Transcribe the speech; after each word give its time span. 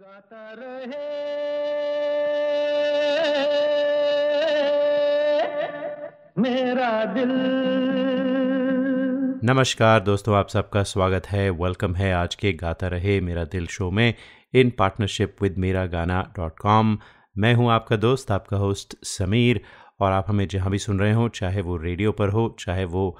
गाता 0.00 0.54
रहे। 0.58 0.96
मेरा 6.38 7.04
दिल। 7.04 7.28
नमस्कार 9.44 10.00
दोस्तों, 10.00 10.36
आप 10.36 10.48
सबका 10.48 10.82
स्वागत 10.82 11.26
है 11.26 11.50
वेलकम 11.50 11.94
है 11.94 12.12
आज 12.14 12.34
के 12.34 12.52
गाता 12.52 12.88
रहे 12.88 13.20
मेरा 13.20 13.44
दिल 13.44 13.66
शो 13.66 13.90
में 13.90 14.14
इन 14.54 14.70
पार्टनरशिप 14.70 15.36
विद 15.42 15.58
मेरा 15.58 15.86
गाना 15.86 16.32
डॉट 16.36 16.58
कॉम 16.58 16.98
मैं 17.38 17.54
हूँ 17.54 17.70
आपका 17.70 17.96
दोस्त, 17.96 18.30
आपका 18.30 18.56
होस्ट 18.56 18.96
समीर, 19.02 19.60
और 20.00 20.12
आप 20.12 20.24
हमें 20.28 20.48
जहाँ 20.48 20.70
भी 20.70 20.78
सुन 20.78 20.98
रहे 20.98 21.12
हो, 21.12 21.28
चाहे 21.28 21.60
वो 21.60 21.76
रेडियो 21.76 22.12
पर 22.12 22.28
हो, 22.28 22.56
चाहे 22.58 22.84
वो 22.84 23.18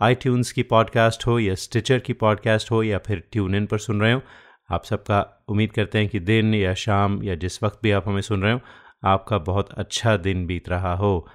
आई 0.00 0.16
की 0.26 0.62
पॉडकास्ट 0.62 1.26
हो, 1.26 1.38
या 1.38 1.54
स्टिचर 1.54 1.98
की 1.98 2.12
पॉडकास्ट 2.12 2.70
हो, 2.70 2.82
या 2.82 2.98
फिर 2.98 3.24
ट्यून 3.32 3.54
इन 3.54 3.66
पर 3.66 3.78
सुन 3.78 4.00
रहे 4.00 4.12
हो 4.12 4.22
आप 4.70 4.84
सबका 4.84 5.44
उम्मीद 5.48 5.72
करते 5.72 5.98
हैं 5.98 6.08
कि 6.08 6.20
दिन 6.20 6.54
या 6.54 6.74
शाम 6.74 7.22
या 7.22 7.34
जिस 7.34 7.62
वक्त 7.62 7.78
भी 7.82 7.90
आप 7.90 8.08
हमें 8.08 8.20
सुन 8.20 8.42
रहे 8.42 8.52
हो, 8.52 8.60
आपका 9.04 9.38
बहुत 9.38 9.72
अच्छा 9.72 10.16
दिन 10.16 10.46
बीत 10.46 10.68
रहा 10.68 10.94
हो। 10.94 11.28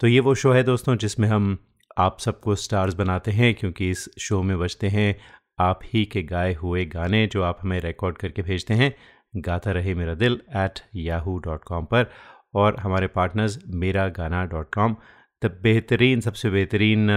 तो 0.00 0.06
ये 0.06 0.20
वो 0.20 0.34
शो 0.34 0.52
है 0.52 0.62
दोस्तों, 0.62 0.96
जिसमें 0.96 1.28
हम 1.28 1.58
आप 1.98 2.18
सबको 2.20 2.54
स्टार्स 2.54 2.94
बनाते 2.94 3.30
हैं, 3.30 3.54
क्योंकि 3.54 3.90
इस 3.90 4.08
शो 4.18 4.42
में 4.42 4.58
बजते 4.58 4.88
हैं 4.88 5.16
आप 5.58 5.80
ही 5.84 6.04
के 6.04 6.22
गाए 6.22 6.54
हुए 6.54 6.84
गाने 6.84 7.26
जो 7.26 7.42
आप 7.42 7.58
हमें 7.62 7.80
रिकॉर्ड 7.80 8.18
करके 8.18 8.42
भेजते 8.42 8.74
हैं। 8.74 8.94
गाता 9.36 9.70
रहे 9.70 9.94
मेरा 9.94 10.14
दिल 10.14 10.40
एट 10.56 10.80
याहू 10.94 11.38
डॉट 11.38 11.64
कॉम 11.64 11.84
पर 11.84 12.10
और 12.54 12.76
हमारे 12.76 13.06
पार्टनर्स 13.06 13.58
मेरा 13.74 14.08
गाना 14.08 14.44
डॉट 14.44 14.74
कॉम 14.74 14.96
द 15.42 15.58
बेहतरीन, 15.62 16.20
सबसे 16.20 16.50
बेहतरीन 16.50 17.08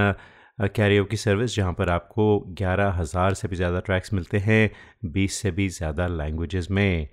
कैरियो 0.60 1.04
की 1.06 1.18
सर्विस 1.18 1.56
जहाँ 1.56 1.74
पर 1.74 1.90
आपको 1.90 2.40
ग्यारह 2.58 2.92
हज़ार 2.94 3.34
से 3.34 3.48
भी 3.48 3.56
ज़्यादा 3.56 3.80
ट्रैक्स 3.80 4.14
मिलते 4.14 4.38
हैं, 4.38 4.70
बीस 5.06 5.34
से 5.34 5.52
भी 5.52 5.68
ज़्यादा 5.70 6.08
लैंग्वेजेस 6.08 6.68
में। 6.72 7.08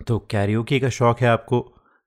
तो 0.00 0.18
कैरियोकी 0.30 0.80
का 0.80 0.88
शौक़ 0.88 1.20
है 1.20 1.28
आपको, 1.28 1.60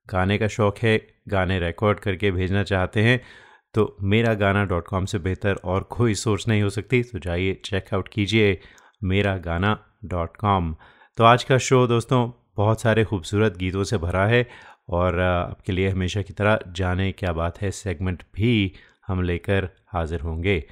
गाने 0.08 0.38
का 0.38 0.48
शौक़ 0.48 0.78
है, 0.82 1.00
गाने 1.28 1.58
रिकॉर्ड 1.58 2.00
करके 2.00 2.30
भेजना 2.30 2.62
चाहते 2.64 3.02
हैं 3.02 3.20
तो 3.74 3.96
मेरा 4.02 4.34
गाना 4.34 4.64
डॉट 4.64 4.86
कॉम 4.88 5.04
से 5.04 5.18
बेहतर 5.18 5.54
और 5.64 5.82
कोई 5.90 6.14
सोर्स 6.14 6.46
नहीं 6.48 6.62
हो 6.62 6.70
सकती 6.70 7.02
तो 7.02 7.18
जाइए 7.18 7.54
चेकआउट 7.64 8.08
कीजिए 8.08 8.58
मेरा 9.04 9.36
गाना 9.38 9.78
डॉट 10.04 10.36
कॉम 10.36 10.74
तो 11.18 11.24
आज 11.24 11.44
का 11.44 11.58
शो 11.58 11.86
दोस्तों, 11.86 12.30
बहुत 12.56 12.80
सारे 12.80 13.04
खूबसूरत 13.04 13.56
गीतों 13.56 13.84
से 13.84 13.98
भरा 13.98 14.26
है 14.26 14.46
और 14.90 15.20
आपके 15.20 15.72
लिए 15.72 15.88
हमेशा 15.88 16.22
की 16.22 16.32
तरह 16.32 16.58
जाने 16.72 17.10
क्या 17.12 17.32
बात 17.32 17.60
है 17.62 17.70
सेगमेंट 17.72 18.22
भी 18.34 18.72
हम 19.06 19.22
लेकर 19.22 19.68
हाजिर 19.94 20.20
होंगे। 20.20 20.64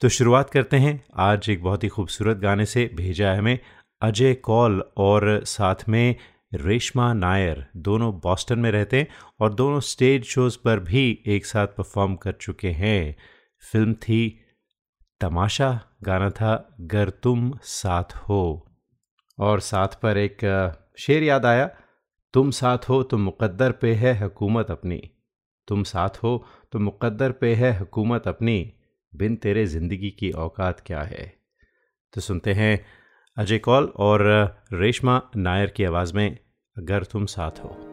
तो 0.00 0.08
शुरुआत 0.08 0.50
करते 0.50 0.76
हैं। 0.76 1.04
आज 1.16 1.50
एक 1.50 1.62
बहुत 1.62 1.84
ही 1.84 1.88
खूबसूरत 1.88 2.36
गाने 2.36 2.66
से 2.66 2.90
भेजा 2.94 3.30
है 3.30 3.38
हमें 3.38 3.58
अजय 4.02 4.34
कौल 4.34 4.82
और 4.96 5.40
साथ 5.44 5.88
में 5.88 6.16
रेशमा 6.54 7.12
नायर। 7.12 7.66
दोनों 7.76 8.12
बॉस्टन 8.14 8.58
में 8.58 8.70
रहते 8.70 8.98
हैं 8.98 9.08
और 9.40 9.54
दोनों 9.54 9.80
स्टेज 9.80 10.24
शोज़ 10.24 10.58
पर 10.64 10.80
भी 10.80 11.22
एक 11.26 11.46
साथ 11.46 11.66
परफॉर्म 11.66 12.16
कर 12.16 12.32
चुके 12.32 12.70
हैं। 12.70 13.16
फ़िल्म 13.72 13.94
थी 13.94 14.40
तमाशा, 15.20 15.80
गाना 16.02 16.30
था 16.30 16.76
गर 16.80 17.10
तुम 17.10 17.52
साथ 17.62 18.16
हो। 18.16 18.66
और 19.38 19.60
साथ 19.60 19.88
पर 19.88 20.18
एक 20.18 20.38
शेर 20.98 21.22
याद 21.22 21.46
आया, 21.46 21.70
तुम 22.34 22.50
साथ 22.50 22.78
हो 22.88 23.02
तो 23.02 23.18
मुकद्दर 23.18 23.72
पे 23.72 23.94
है 23.94 24.22
हुकूमत 24.22 24.70
अपनी। 24.70 25.02
तुम 25.68 25.82
साथ 25.82 26.08
हो 26.08 26.44
तो 26.72 26.78
मुकद्दर 26.78 27.32
पे 27.32 27.54
है 27.54 27.78
हुकूमत 27.78 28.28
अपनी। 28.28 28.72
बिन 29.16 29.36
तेरे 29.36 29.66
ज़िंदगी 29.66 30.10
की 30.10 30.30
औकात 30.30 30.80
क्या 30.86 31.02
है? 31.02 31.32
तो 32.12 32.20
सुनते 32.20 32.52
हैं 32.52 32.86
अजय 33.36 33.58
कौल 33.58 33.92
और 33.96 34.22
रेशमा 34.72 35.22
नायर 35.36 35.70
की 35.70 35.84
आवाज़ 35.84 36.14
में, 36.14 36.38
अगर 36.76 37.04
तुम 37.04 37.26
साथ 37.26 37.50
हो। 37.50 37.87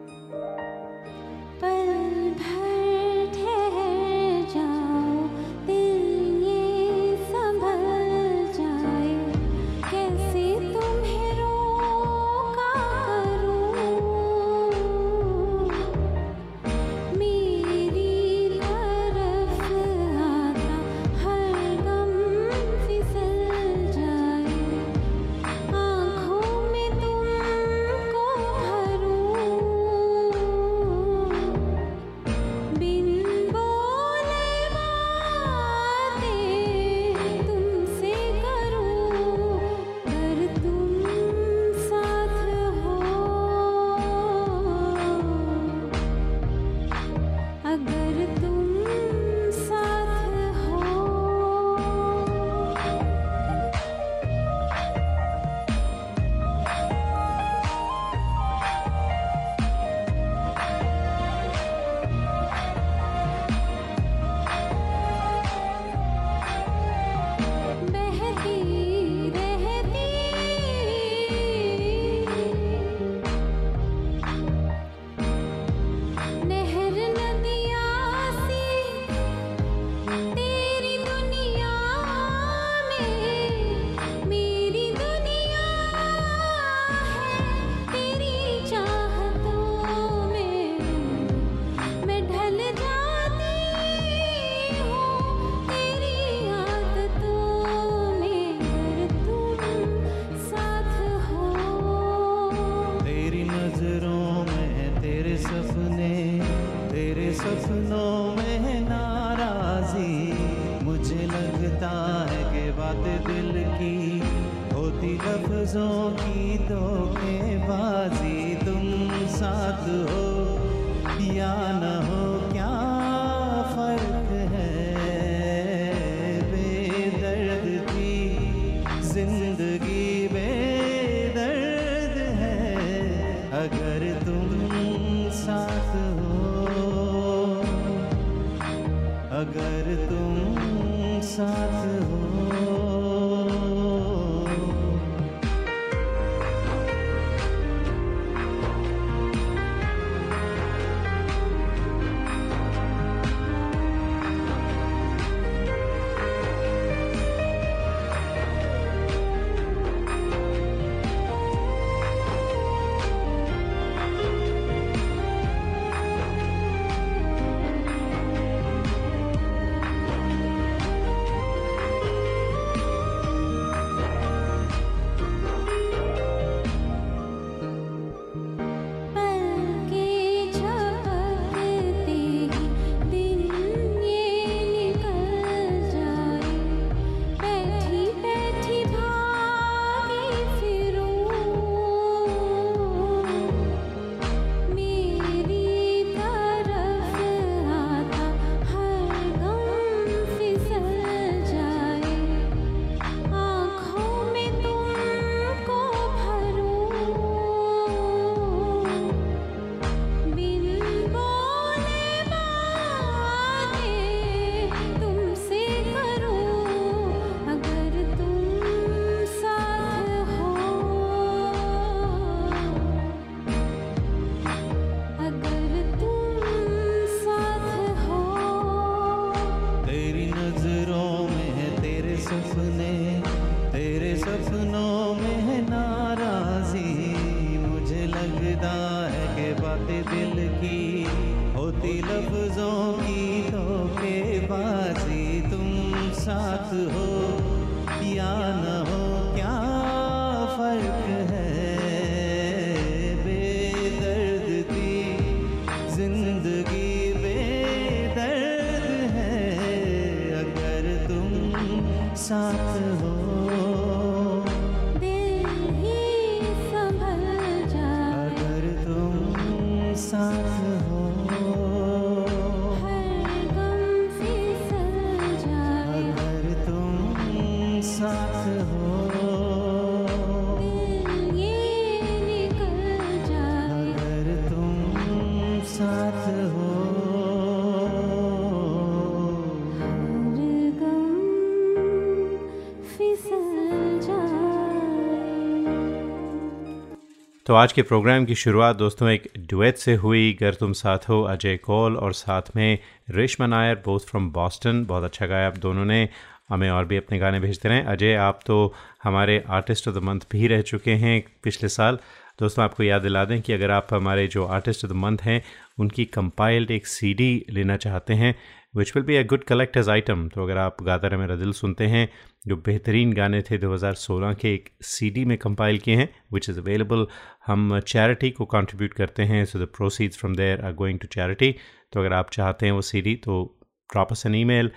तो 297.46 297.54
आज 297.54 297.72
के 297.72 297.82
प्रोग्राम 297.82 298.24
की 298.24 298.34
शुरुआत 298.34 298.76
दोस्तों 298.76 299.10
एक 299.10 299.32
डुएट 299.38 299.76
से 299.76 299.94
हुई। 299.94 300.36
गर 300.40 300.54
तुम 300.54 300.72
साथ 300.72 300.98
हो, 301.08 301.22
अजय 301.22 301.56
कौल 301.56 301.96
और 301.96 302.12
साथ 302.12 302.42
में 302.56 302.78
Reshma 303.10 303.46
Nair 303.46 303.82
both 303.84 304.00
from 304.00 304.30
Boston 304.30 304.84
बहुत 304.84 305.04
अच्छा 305.04 305.26
गाया 305.26 305.46
आप 305.46 305.58
दोनों 305.58 305.84
ने। 305.84 306.08
हमें 306.48 306.70
और 306.70 306.84
भी 306.84 306.96
अपने 306.96 307.18
गाने 307.18 307.40
भेजते 307.40 307.68
रहें। 307.68 307.84
अजय, 307.84 308.14
आप 308.14 308.40
तो 308.46 308.74
हमारे 309.04 309.44
आर्टिस्ट 309.48 309.88
ऑफ़ 309.88 309.94
द 309.94 309.98
मंथ 309.98 310.20
भी 310.30 310.46
रह 310.46 310.62
चुके 310.62 310.90
हैं 310.90 311.24
पिछले 311.42 311.68
साल। 311.68 311.98
दोस्तों, 312.40 312.64
आपको 312.64 312.82
याद 312.82 313.02
दिला 313.02 313.24
दें 313.24 313.42
कि 313.42 313.52
अगर 313.52 313.70
आप 313.70 313.86
हमारे 313.90 314.26
जो 314.26 314.46
आर्टिस्ट 314.46 314.84
ऑफ़ 314.84 314.92
द 314.92 314.94
मंथ 314.94 315.18
हैं, 315.22 315.42
उनकी 315.78 316.04
कंपाइल्ड 316.04 316.70
एक 316.70 316.86
सीडी 316.86 317.46
लेना 317.50 317.76
चाहते 317.76 318.14
हैं 318.14 318.34
which 318.76 318.92
will 318.96 319.04
be 319.04 319.16
a 319.16 319.22
good 319.22 319.44
collector's 319.44 319.88
item 319.88 320.28
तो 320.28 320.42
अगर 320.42 320.58
आप 320.58 320.76
गाता 320.82 321.08
रहे 321.08 321.20
मेरा 321.20 321.36
दिल 321.36 321.52
सुनते 321.52 321.86
हैं, 321.86 322.08
जो 322.46 322.56
बेहतरीन 322.56 323.12
गाने 323.12 323.42
थे 323.42 323.58
2016 323.58 324.34
के 324.34 324.54
एक 324.54 324.68
सीडी 324.82 325.24
में 325.24 325.38
कंपाइल 325.38 325.78
किए 325.78 325.94
हैं 325.96 326.08
विच 326.32 326.50
इज़ 326.50 326.60
अवेलेबल 326.60 327.06
हम 327.46 327.80
चैरिटी 327.80 328.30
को 328.30 328.44
कंट्रीब्यूट 328.44 328.92
करते 328.92 329.22
हैं 329.22 329.44
so 329.44 329.58
the 329.58 329.62
proceeds 329.62 330.18
from 330.18 330.34
there 330.36 330.60
are 330.60 330.72
going 330.72 330.98
to 330.98 331.06
charity 331.06 331.54
तो 331.92 332.00
अगर 332.00 332.12
आप 332.12 332.30
चाहते 332.30 332.66
हैं 332.66 332.72
वो 332.72 332.82
सीडी 332.82 333.14
तो 333.14 333.58
ड्रॉप 333.92 334.08
एन 334.26 334.34
ईमेल 334.34 334.70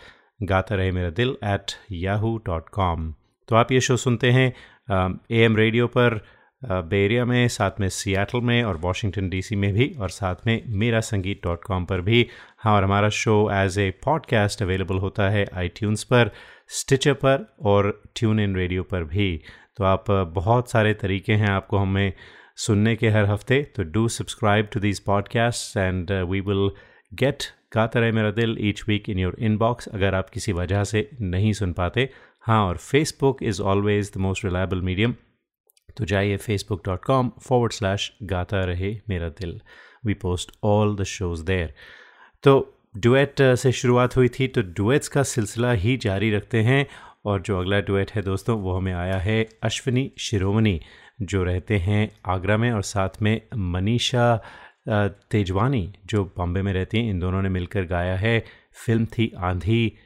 गाता 0.43 0.75
रहे 0.75 0.91
मेरा 0.91 1.09
दिल 1.09 1.37
एट 1.43 1.71
याहू 1.91 2.37
डॉट 2.37 2.69
कॉम 2.69 3.13
तो 3.47 3.55
आप 3.55 3.71
ये 3.71 3.81
शो 3.81 3.97
सुनते 3.97 4.31
हैं 4.31 4.53
ए 5.31 5.43
एम 5.43 5.57
रेडियो 5.57 5.87
पर 5.87 6.21
बे 6.63 6.97
एरिया 7.05 7.25
में, 7.25 7.47
साथ 7.47 7.79
में 7.79 7.87
सियाटल 7.89 8.41
में 8.41 8.63
और 8.63 8.77
वाशिंगटन 8.77 9.29
डीसी 9.29 9.55
में 9.55 9.71
भी 9.73 9.87
और 9.99 10.09
साथ 10.09 10.35
में 10.47 10.61
मेरा 10.67 10.99
संगीत 10.99 11.41
डॉट 11.43 11.63
कॉम 11.63 11.85
पर 11.85 12.01
भी 12.01 12.25
हाँ 12.57 12.73
और 12.75 12.83
हमारा 12.83 13.09
show 13.09 13.35
as 13.53 13.77
a 13.79 13.89
podcast 14.05 14.61
available 14.61 14.97
होता 14.97 15.29
है 15.29 15.45
आई 15.53 15.69
पर 15.83 16.31
स्टिचर 16.69 17.13
पर 17.13 17.45
और 17.61 18.01
ट्यून 18.15 18.39
इन 18.39 18.55
रेडियो 18.55 18.83
पर 18.83 19.03
भी। 19.03 19.41
तो 19.77 19.83
आप 19.83 20.11
बहुत 20.35 20.71
सारे 20.71 20.93
तरीके 20.93 21.33
हैं 21.33 21.49
आपको 21.49 21.77
हमें 21.77 22.13
सुनने 22.57 22.95
के 22.95 23.09
हर 23.09 23.25
हफ़्ते। 23.25 23.61
तो 23.75 23.83
do 23.83 24.07
subscribe 24.07 24.67
to 24.73 24.79
these 24.79 24.99
podcast 24.99 25.77
and 25.77 26.11
we 26.11 26.41
will 26.41 26.69
get 27.13 27.43
Gaata 27.73 27.99
Rahe 27.99 28.11
Mera 28.11 28.31
Dil 28.31 28.57
each 28.59 28.83
week 28.87 29.09
in 29.09 29.19
your 29.19 29.35
inbox 29.39 29.87
अगर 29.87 30.15
आप 30.15 30.29
किसी 30.29 30.51
वजह 30.51 30.83
से 30.83 31.09
नहीं 31.21 31.53
सुन 31.53 31.73
पाते। 31.73 32.09
हाँ 32.41 32.65
और 32.65 32.77
Facebook 32.77 33.43
is 33.43 33.61
always 33.61 34.11
the 34.13 34.17
most 34.17 34.45
reliable 34.45 34.81
medium 34.81 35.15
तो 35.97 36.05
जाइए 36.05 36.37
Facebook 36.37 36.81
dot 36.85 37.03
com 37.05 37.31
forward 37.41 37.71
slash 37.71 38.11
Gaata 38.23 38.63
Rahe 38.65 38.95
Mera 39.09 39.29
Dil. 39.39 39.59
We 40.05 40.13
post 40.13 40.51
all 40.63 40.95
the 40.95 41.03
shows 41.03 41.43
there 41.45 41.73
तो 42.43 42.75
डुएट 42.97 43.41
से 43.55 43.71
शुरुआत 43.71 44.15
हुई 44.17 44.29
थी 44.29 44.47
तो 44.47 44.61
डुएट्स 44.61 45.07
का 45.07 45.23
सिलसिला 45.23 45.71
ही 45.71 45.97
जारी 45.97 46.31
रखते 46.31 46.61
हैं। 46.63 46.85
और 47.25 47.41
जो 47.41 47.59
अगला 47.59 47.79
डुएट 47.79 48.11
है 48.11 48.21
दोस्तों, 48.21 48.57
वो 48.59 48.73
हमें 48.73 48.93
आया 48.93 49.17
है 49.17 49.43
अश्विनी 49.63 50.11
शिरोमणि, 50.19 50.79
जो 51.21 51.43
रहते 51.43 51.77
हैं 51.77 52.09
आगरा 52.25 52.57
में 52.57 52.71
और 52.71 52.81
साथ 52.83 53.21
में 53.21 53.41
मनीषा 53.55 54.35
तेजवानी, 54.87 55.93
जो 56.05 56.23
बॉम्बे 56.37 56.61
में 56.61 56.71
रहती 56.73 56.97
हैं। 56.97 57.09
इन 57.09 57.19
दोनों 57.19 57.41
ने 57.41 57.49
मिलकर 57.49 57.85
गाया 57.85 58.15
है 58.17 58.39
फ़िल्म 58.85 59.05
थी 59.07 59.31
आंधी, 59.37 59.97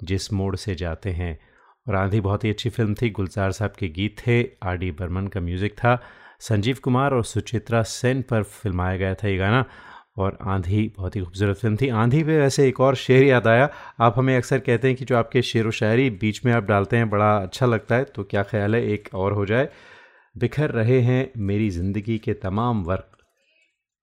जिस 0.00 0.32
मोड़ 0.32 0.54
से 0.56 0.74
जाते 0.74 1.10
हैं। 1.10 1.38
और 1.86 1.94
आंधी 1.94 2.20
बहुत 2.20 2.44
ही 2.44 2.50
अच्छी 2.50 2.70
फ़िल्म 2.70 2.94
थी। 2.94 3.10
गुलजार 3.10 3.52
साहब 3.52 3.72
के 3.78 3.88
गीत 3.90 4.16
थे, 4.18 4.42
आर 4.62 4.76
डी 4.76 4.90
बर्मन 4.92 5.26
का 5.26 5.40
म्यूज़िक 5.40 5.72
था, 5.74 5.98
संजीव 6.40 6.76
कुमार 6.84 7.14
और 7.14 7.24
सुचित्रा 7.24 7.82
सेन 7.82 8.22
पर 8.22 8.42
फिल्माया 8.42 8.96
गया 8.96 9.14
था 9.14 9.28
ये 9.28 9.36
गाना 9.36 9.64
और 10.18 10.38
आंधी 10.42 10.92
बहुत 10.96 11.16
ही 11.16 11.20
खूबसूरत 11.20 11.56
फ़िल्म 11.56 11.76
थी। 11.76 11.88
आंधी 11.90 12.22
पे 12.24 12.38
वैसे 12.38 12.66
एक 12.68 12.80
और 12.80 12.94
शेर 12.96 13.22
याद 13.22 13.46
आया। 13.46 13.68
आप 14.00 14.14
हमें 14.18 14.36
अक्सर 14.36 14.58
कहते 14.58 14.88
हैं 14.88 14.96
कि 14.96 15.04
जो 15.04 15.16
आपके 15.16 15.42
शेर 15.42 15.66
व 15.66 15.70
शायरी 15.70 16.10
बीच 16.10 16.44
में 16.46 16.52
आप 16.52 16.64
डालते 16.64 16.96
हैं, 16.96 17.08
बड़ा 17.10 17.36
अच्छा 17.36 17.66
लगता 17.66 17.96
है 17.96 18.04
तो 18.04 18.24
क्या 18.24 18.42
ख्याल 18.42 18.74
है? 18.74 18.82
एक 18.84 19.08
और 19.14 19.32
हो 19.32 19.46
जाए। 19.46 19.68
बिखर 20.36 20.70
रहे 20.70 21.00
हैं 21.00 21.30
मेरी 21.38 21.70
ज़िंदगी 21.70 22.18
के 22.18 22.34
तमाम 22.34 22.82
वर्क। 22.84 23.10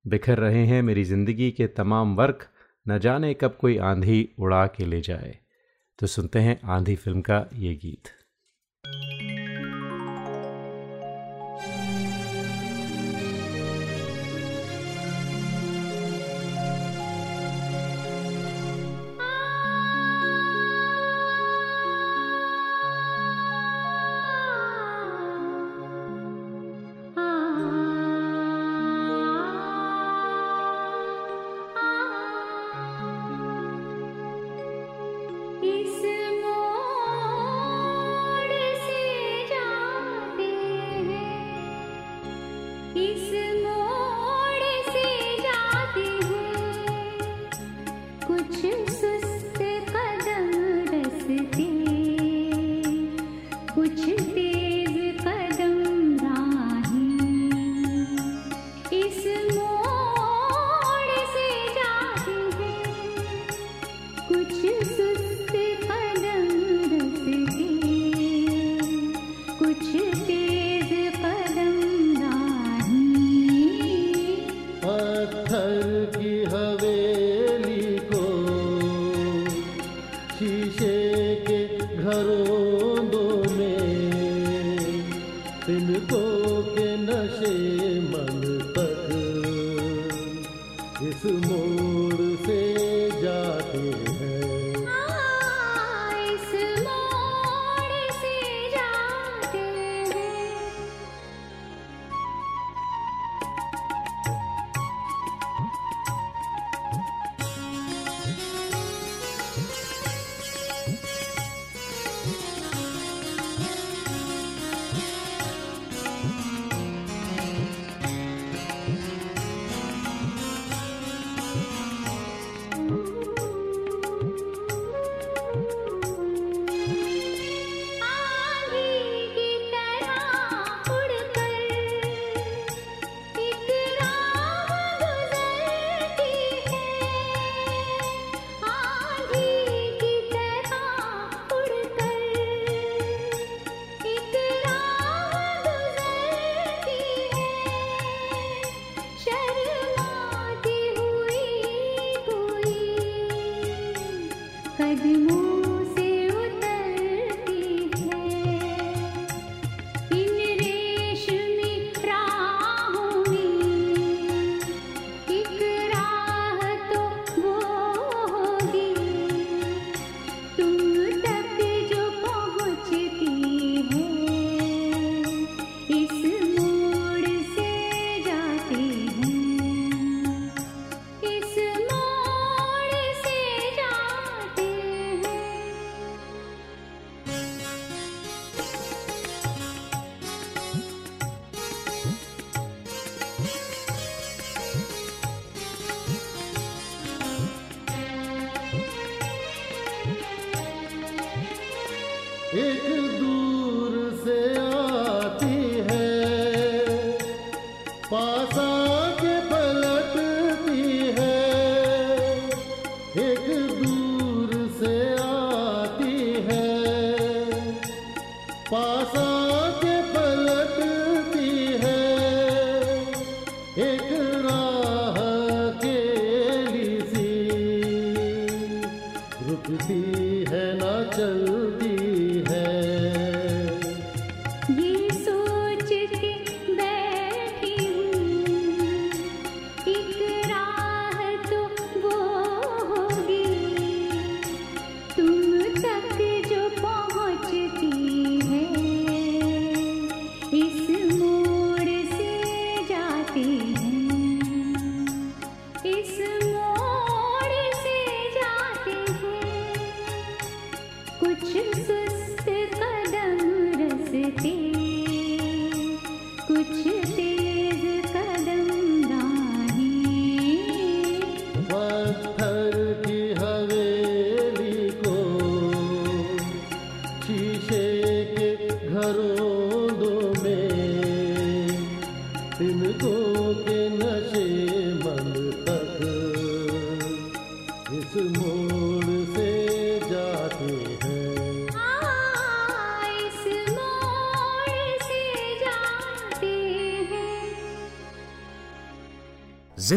बिखर 0.05 0.37
रहे 0.37 0.65
हैं 0.65 0.81
मेरी 0.81 1.03
ज़िंदगी 1.03 1.51
के 1.51 1.67
तमाम 1.67 2.15
वर्क। 2.15 2.47
न 2.85 2.97
जाने 2.99 3.33
कब 3.33 3.57
कोई 3.61 3.77
आंधी 3.77 4.27
उड़ा 4.39 4.65
के 4.67 4.85
ले 4.85 5.01
जाए। 5.01 5.37
तो 6.01 6.07
सुनते 6.07 6.39
हैं 6.39 6.59
आंधी 6.63 6.95
फ़िल्म 6.95 7.21
का 7.21 7.49
ये 7.53 7.73
गीत। 7.75 8.20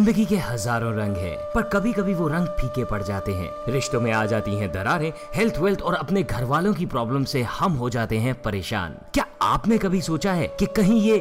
ज़िंदगी 0.05 0.25
के 0.27 0.37
हज़ारों 0.37 0.93
रंग 0.95 1.17
हैं, 1.17 1.37
पर 1.53 1.63
कभी 1.73 1.93
कभी 1.93 2.15
वो 2.15 2.27
रंग 2.29 2.47
फीके 2.57 2.85
पड़ 2.85 3.03
जाते 3.03 3.33
हैं। 3.33 3.73
रिश्तों 3.73 4.01
में 4.01 4.11
आ 4.13 4.25
जाती 4.27 4.55
हैं 4.57 4.71
दरारें 4.73 5.13
हेल्थ 5.35 5.59
वेल्थ 5.59 5.83
और 5.83 5.95
अपने 5.95 6.23
घर 6.23 6.45
वालों 6.45 6.73
की 6.75 6.87
प्रॉब्लम 6.87 7.25
से 7.25 7.43
हम 7.51 7.73
हो 7.73 7.91
जाते 7.91 8.19
हैं 8.19 8.35
परेशान। 8.43 8.97
क्या 9.15 9.27
आपने 9.43 9.79
कभी 9.79 10.01
सोचा 10.03 10.33
है 10.33 10.47
कि 10.59 10.67
कहीं 10.77 11.01
ये 11.03 11.19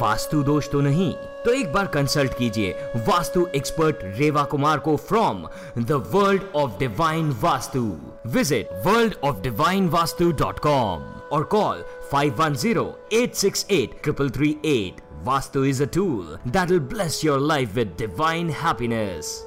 वास्तु 0.00 0.42
दोष 0.42 0.70
तो 0.70 0.80
नहीं? 0.80 1.12
तो 1.44 1.52
एक 1.52 1.72
बार 1.72 1.86
कंसल्ट 1.94 2.32
कीजिए 2.38 2.74
वास्तु 3.08 3.46
एक्सपर्ट 3.56 3.96
रेवा 4.18 4.42
कुमार 4.50 4.78
को 4.78 4.96
from 5.08 5.46
the 5.78 5.92
world 6.14 6.42
of 6.56 6.78
divine 6.78 7.30
Vastu. 7.42 7.96
Visit 8.28 8.68
world 8.86 9.14
of 9.24 9.40
divine 9.42 9.88
Vastu 9.88 10.32
dot 10.32 10.58
com 10.58 11.02
or 11.34 11.42
call 11.52 11.78
510-868-3338. 12.10 14.94
Vastu 15.24 15.68
is 15.68 15.80
a 15.80 15.86
tool 15.86 16.38
that'll 16.46 16.80
bless 16.80 17.22
your 17.22 17.38
life 17.38 17.76
with 17.76 17.96
divine 17.96 18.48
happiness. 18.48 19.44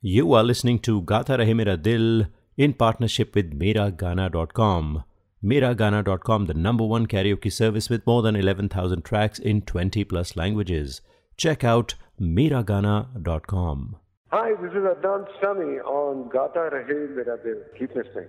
You 0.00 0.32
are 0.32 0.42
listening 0.42 0.78
to 0.80 1.02
Gata 1.02 1.36
Rahe 1.36 1.54
Mera 1.54 1.76
Dil 1.76 2.26
in 2.56 2.72
partnership 2.74 3.34
with 3.34 3.58
Miragana.com. 3.58 5.04
Miragana.com, 5.44 6.46
the 6.46 6.54
number 6.54 6.84
one 6.84 7.06
karaoke 7.06 7.52
service 7.52 7.90
with 7.90 8.06
more 8.06 8.22
than 8.22 8.36
11,000 8.36 9.04
tracks 9.04 9.38
in 9.38 9.62
20 9.62 10.04
plus 10.04 10.36
languages. 10.36 11.00
Check 11.36 11.64
out 11.64 11.94
Miragana.com. 12.20 13.96
Hi, 14.28 14.52
this 14.62 14.70
is 14.70 14.84
Adnan 14.94 15.26
Sami 15.40 15.80
on 15.80 16.28
Gata 16.28 16.70
Rahe 16.72 17.16
Mera 17.16 17.36
Dil. 17.42 17.62
Keep 17.78 17.96
listening. 17.96 18.28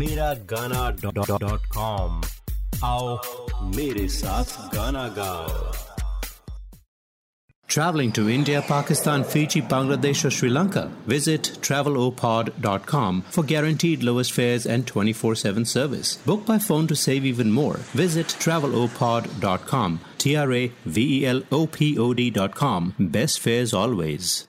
miragana.com 0.00 1.20
आओ 2.84 3.16
मेरे 3.76 4.08
साथ 4.08 4.74
गाना 4.74 5.06
गाओ 5.18 5.72
Traveling 7.70 8.10
to 8.10 8.28
India, 8.28 8.60
Pakistan, 8.68 9.22
Fiji, 9.22 9.60
Bangladesh, 9.62 10.24
or 10.24 10.30
Sri 10.30 10.48
Lanka? 10.50 10.90
Visit 11.06 11.50
travelopod.com 11.66 13.22
for 13.22 13.44
guaranteed 13.44 14.02
lowest 14.02 14.32
fares 14.32 14.66
and 14.66 14.88
24 14.88 15.36
7 15.36 15.64
service. 15.64 16.16
Book 16.26 16.44
by 16.44 16.58
phone 16.58 16.88
to 16.88 16.96
save 16.96 17.24
even 17.24 17.52
more. 17.52 17.76
Visit 18.02 18.26
travelopod.com. 18.46 20.00
T 20.18 20.34
R 20.34 20.52
A 20.52 20.72
V 20.84 21.06
E 21.20 21.26
L 21.26 21.42
O 21.52 21.68
P 21.68 21.96
O 21.96 22.12
D.com. 22.12 22.94
Best 22.98 23.38
fares 23.38 23.72
always. 23.72 24.48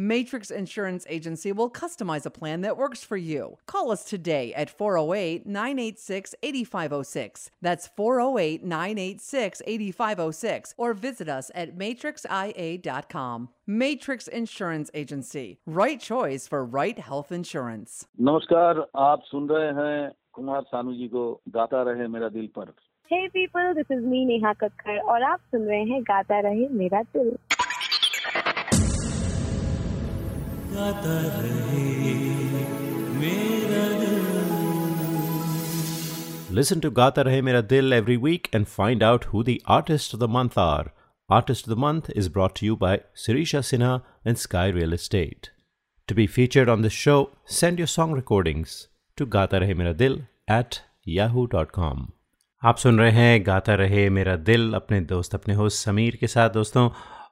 Matrix 0.00 0.52
Insurance 0.52 1.04
Agency 1.08 1.50
will 1.50 1.68
customize 1.68 2.24
a 2.24 2.30
plan 2.30 2.60
that 2.60 2.76
works 2.76 3.02
for 3.02 3.16
you. 3.16 3.56
Call 3.66 3.90
us 3.90 4.04
today 4.04 4.54
at 4.54 4.70
408 4.70 5.44
986 5.44 6.36
8506. 6.40 7.50
That's 7.60 7.88
408 7.96 8.62
986 8.62 9.60
8506 9.66 10.74
or 10.78 10.94
visit 10.94 11.28
us 11.28 11.50
at 11.52 11.76
matrixia.com. 11.76 13.48
Matrix 13.66 14.28
Insurance 14.28 14.88
Agency. 14.94 15.58
Right 15.66 16.00
choice 16.00 16.46
for 16.46 16.64
right 16.64 16.98
health 17.00 17.32
insurance. 17.32 18.06
नमस्कार 18.20 18.84
आप 18.96 19.22
सुन 19.30 19.48
रहे 19.48 19.72
हैं 19.80 20.12
कुमार 20.34 20.62
सानू 20.70 20.92
जी 21.00 21.08
को 21.08 21.30
गाता 21.58 21.82
रहे 21.90 22.06
मेरा 22.14 22.28
दिल 22.38 22.48
पर 22.58 22.72
Hey 23.10 23.26
people, 23.34 23.74
this 23.76 23.90
is 23.90 24.02
me 24.06 24.24
Neha 24.30 24.52
Kakkar 24.62 24.98
और 25.12 25.22
आप 25.32 25.40
सुन 25.50 25.62
रहे 25.68 25.84
हैं 25.90 26.02
गाता 26.08 26.40
रहे 26.48 26.68
मेरा 26.78 27.02
दिल 27.16 27.36
गाता 30.75 31.17
रहे 31.39 32.13
मेरा 33.19 33.81
Listen 36.57 36.81
to 36.81 36.89
Gata 36.91 37.23
Rahe 37.25 37.43
Mera 37.43 37.61
Dil 37.63 37.93
every 37.93 38.15
week 38.15 38.49
and 38.53 38.67
find 38.67 39.01
out 39.01 39.23
who 39.31 39.43
the 39.43 39.61
artists 39.75 40.13
of 40.13 40.19
the 40.19 40.27
month 40.27 40.57
are. 40.57 40.91
Artist 41.29 41.65
of 41.65 41.69
the 41.69 41.75
Month 41.75 42.09
is 42.15 42.29
brought 42.29 42.53
to 42.57 42.65
you 42.65 42.75
by 42.75 42.91
Sirisha 43.15 43.61
Sinha, 43.69 44.03
and 44.23 44.37
Sky 44.37 44.67
Real 44.67 44.93
Estate. 44.93 45.49
To 46.09 46.13
be 46.13 46.27
featured 46.27 46.69
on 46.69 46.83
the 46.83 46.91
show, 46.91 47.31
send 47.45 47.79
your 47.79 47.87
song 47.87 48.13
recordings 48.13 48.75
to 49.17 49.25
गाता 49.25 49.57
रहे 49.57 49.73
मेरा 49.73 49.93
दिल 49.93 50.19
at 50.51 50.79
yahoo.com. 51.07 52.05
आप 52.63 52.77
सुन 52.77 52.99
रहे 52.99 53.11
हैं 53.11 53.45
गाता 53.47 53.75
रहे 53.75 54.09
मेरा 54.09 54.35
दिल 54.35 54.73
अपने 54.73 55.01
दोस्त 55.01 55.35
अपने 55.35 55.53
होस्ट 55.53 55.85
समीर 55.85 56.15
के 56.15 56.27
साथ 56.27 56.49
दोस्तों 56.49 56.89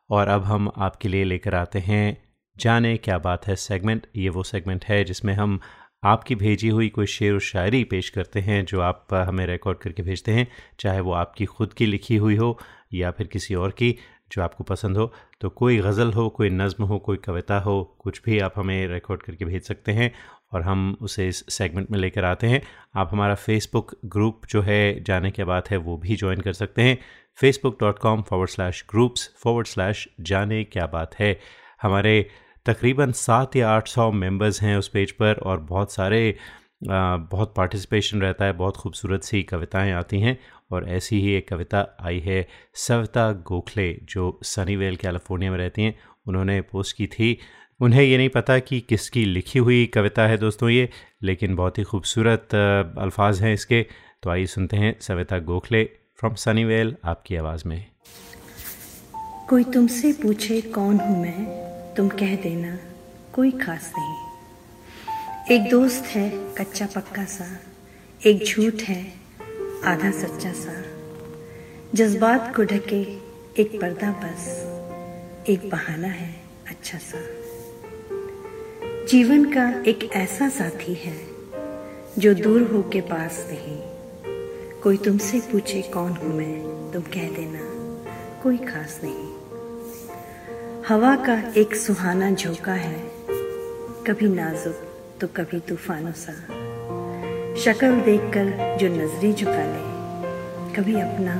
और 0.09 0.27
अब 0.27 0.43
हम 0.43 0.71
आपके 0.77 1.09
लिए 1.09 1.23
लेकर 1.23 1.55
आते 1.55 1.79
हैं 1.79 2.30
जाने 2.61 2.95
क्या 2.97 3.17
बात 3.17 3.47
है 3.47 3.55
सेगमेंट 3.55 4.07
ये 4.15 4.29
वो 4.29 4.43
सेगमेंट 4.43 4.85
है 4.85 5.03
जिसमें 5.03 5.33
हम 5.33 5.59
आपकी 6.03 6.35
भेजी 6.35 6.69
हुई 6.69 6.87
कोई 6.89 7.05
शेर 7.05 7.33
व 7.33 7.39
शायरी 7.39 7.83
पेश 7.83 8.09
करते 8.09 8.39
हैं, 8.39 8.63
जो 8.65 8.79
आप 8.81 9.13
हमें 9.13 9.45
रिकॉर्ड 9.47 9.77
करके 9.77 10.03
भेजते 10.03 10.31
हैं, 10.31 10.47
चाहे 10.79 10.99
वो 10.99 11.11
आपकी 11.13 11.45
ख़ुद 11.45 11.73
की 11.73 11.85
लिखी 11.85 12.15
हुई 12.15 12.35
हो 12.35 12.57
या 12.93 13.11
फिर 13.11 13.27
किसी 13.27 13.55
और 13.55 13.71
की, 13.71 13.95
जो 14.31 14.41
आपको 14.41 14.63
पसंद 14.63 14.97
हो। 14.97 15.11
तो 15.41 15.49
कोई 15.49 15.77
गज़ल 15.77 16.11
हो, 16.13 16.27
कोई 16.29 16.49
नज़म 16.49 16.83
हो, 16.83 16.99
कोई 16.99 17.17
कविता 17.17 17.59
हो, 17.59 17.83
कुछ 17.99 18.21
भी 18.25 18.39
आप 18.39 18.53
हमें 18.57 18.87
रिकॉर्ड 18.87 19.23
करके 19.23 19.45
भेज 19.45 19.63
सकते 19.63 19.91
हैं 19.91 20.11
और 20.53 20.61
हम 20.61 20.97
उसे 21.01 21.27
इस 21.27 21.43
सेगमेंट 21.49 21.91
में 21.91 21.99
लेकर 21.99 22.25
आते 22.25 22.47
हैं। 22.47 22.61
आप 22.95 23.09
हमारा 23.11 23.35
फेसबुक 23.35 23.95
ग्रुप 24.05 24.45
जो 24.49 24.61
है, 24.61 25.03
जाने 25.03 25.31
के 25.31 25.43
बात 25.43 25.71
है, 25.71 25.77
वो 25.77 25.97
भी 25.97 26.15
ज्वाइन 26.15 26.41
कर 26.41 26.53
सकते 26.53 26.81
हैं। 26.81 26.97
Facebook 27.37 27.77
dot 27.79 27.99
com 27.99 28.21
forward 28.21 28.49
slash 28.49 28.85
groups 28.89 29.29
forward 29.43 29.67
slash 29.67 30.07
जाने 30.21 30.63
क्या 30.63 30.85
बात 30.87 31.19
है। 31.19 31.37
हमारे 31.81 32.15
तकरीबन 32.65 33.11
सात 33.11 33.55
या 33.55 33.69
आठ 33.69 33.87
सौ 33.87 34.11
मेंबर्स 34.11 34.61
हैं 34.61 34.77
उस 34.77 34.87
पेज 34.87 35.11
पर 35.11 35.39
और 35.43 35.59
बहुत 35.59 35.93
सारे 35.93 36.35
बहुत 36.83 37.53
पार्टिसिपेशन 37.57 38.21
रहता 38.21 38.45
है, 38.45 38.53
बहुत 38.53 38.77
खूबसूरत 38.77 39.23
सी 39.23 39.41
कविताएँ 39.43 39.91
आती 39.91 40.19
हैं 40.19 40.37
और 40.71 40.87
ऐसी 40.89 41.19
ही 41.21 41.33
एक 41.33 41.47
कविता 41.47 41.85
आई 42.01 42.19
है 42.19 42.47
सविता 42.75 43.31
गोखले, 43.31 43.91
जो 44.03 44.39
सनीवेल, 44.43 44.95
कैलिफ़ोर्निया 44.95 45.51
में 45.51 45.57
रहती 45.57 45.81
हैं। 45.81 45.95
उन्होंने 46.27 46.59
पोस्ट 46.61 46.95
की 46.97 47.07
थी। 47.07 47.37
उन्हें 47.79 48.03
ये 48.03 48.17
नहीं 48.17 48.29
पता 48.29 48.57
कि 48.59 48.79
किसकी 48.79 49.25
लिखी 49.25 49.59
हुई 49.59 49.85
कविता 49.85 50.27
है 50.27 50.37
दोस्तों 50.37 50.69
ये, 50.69 50.89
लेकिन 51.23 51.55
बहुत 51.55 51.77
ही 51.77 51.83
खूबसूरत 51.83 52.55
अल्फाज 52.97 53.41
हैं 53.41 53.53
इसके। 53.53 53.85
तो 54.23 54.29
आइए 54.29 54.45
सुनते 54.45 54.77
हैं 54.77 54.95
सविता 55.01 55.39
गोखले 55.39 55.83
फ्रॉम 56.19 56.35
सनीवेल, 56.35 56.95
आपकी 57.05 57.35
आवाज़ 57.35 57.67
में। 57.67 57.85
कोई 59.49 59.63
तुमसे 59.63 60.13
पूछे 60.13 60.61
कौन 60.61 60.99
हूँ 60.99 61.21
मैं? 61.21 61.70
तुम 61.97 62.09
कह 62.09 62.35
देना, 62.35 62.79
कोई 63.33 63.51
खास 63.51 63.93
नहीं। 63.97 64.31
एक 65.55 65.69
दोस्त 65.69 66.03
है, 66.05 66.29
कच्चा 66.29 66.85
पक्का 66.85 67.25
सा। 67.25 67.59
एक 68.25 68.45
झूठ 68.45 68.73
है, 68.73 69.13
आधा 69.85 70.11
सच्चा 70.11 70.53
सा। 70.53 70.83
जज्बात 71.95 72.55
को 72.55 72.63
ढके, 72.63 73.01
एक 73.61 73.81
पर्दा 73.81 74.11
बस। 74.11 74.47
एक 75.49 75.69
बहाना 75.69 76.07
है 76.07 76.41
अच्छा 76.67 76.97
सा। 76.97 77.17
जीवन 79.05 79.45
का 79.45 79.83
एक 79.87 80.09
ऐसा 80.13 80.49
साथी 80.49 80.93
है, 80.93 81.27
जो 82.19 82.33
दूर 82.33 82.61
हो 82.61 82.89
के 82.89 83.01
पास 83.01 83.47
नहीं। 83.51 83.81
कोई 84.81 84.97
तुमसे 84.97 85.39
पूछे 85.39 85.81
कौन 85.81 86.11
हूँ 86.11 86.37
मैं, 86.37 86.91
तुम 86.93 87.01
कह 87.01 87.29
देना, 87.29 87.59
कोई 88.43 88.57
खास 88.57 89.01
नहीं। 89.03 89.30
हवा 90.87 91.15
का 91.15 91.33
एक 91.57 91.75
सुहाना 91.75 92.29
झोंका 92.31 92.73
है। 92.73 92.99
कभी 94.07 94.27
नाजुक 94.27 94.75
तो 95.21 95.27
कभी 95.27 95.59
तूफानों 95.59 96.11
सा। 96.11 96.33
शक्ल 97.55 97.99
देखकर 98.01 98.77
जो 98.77 98.87
नजरी 98.87 99.31
झुका 99.33 99.65
ले, 99.65 99.83
कभी 100.75 100.95
अपना 101.01 101.35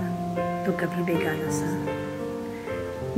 तो 0.65 0.71
कभी 0.71 1.03
बेगाना 1.03 1.49
सा। 1.51 1.69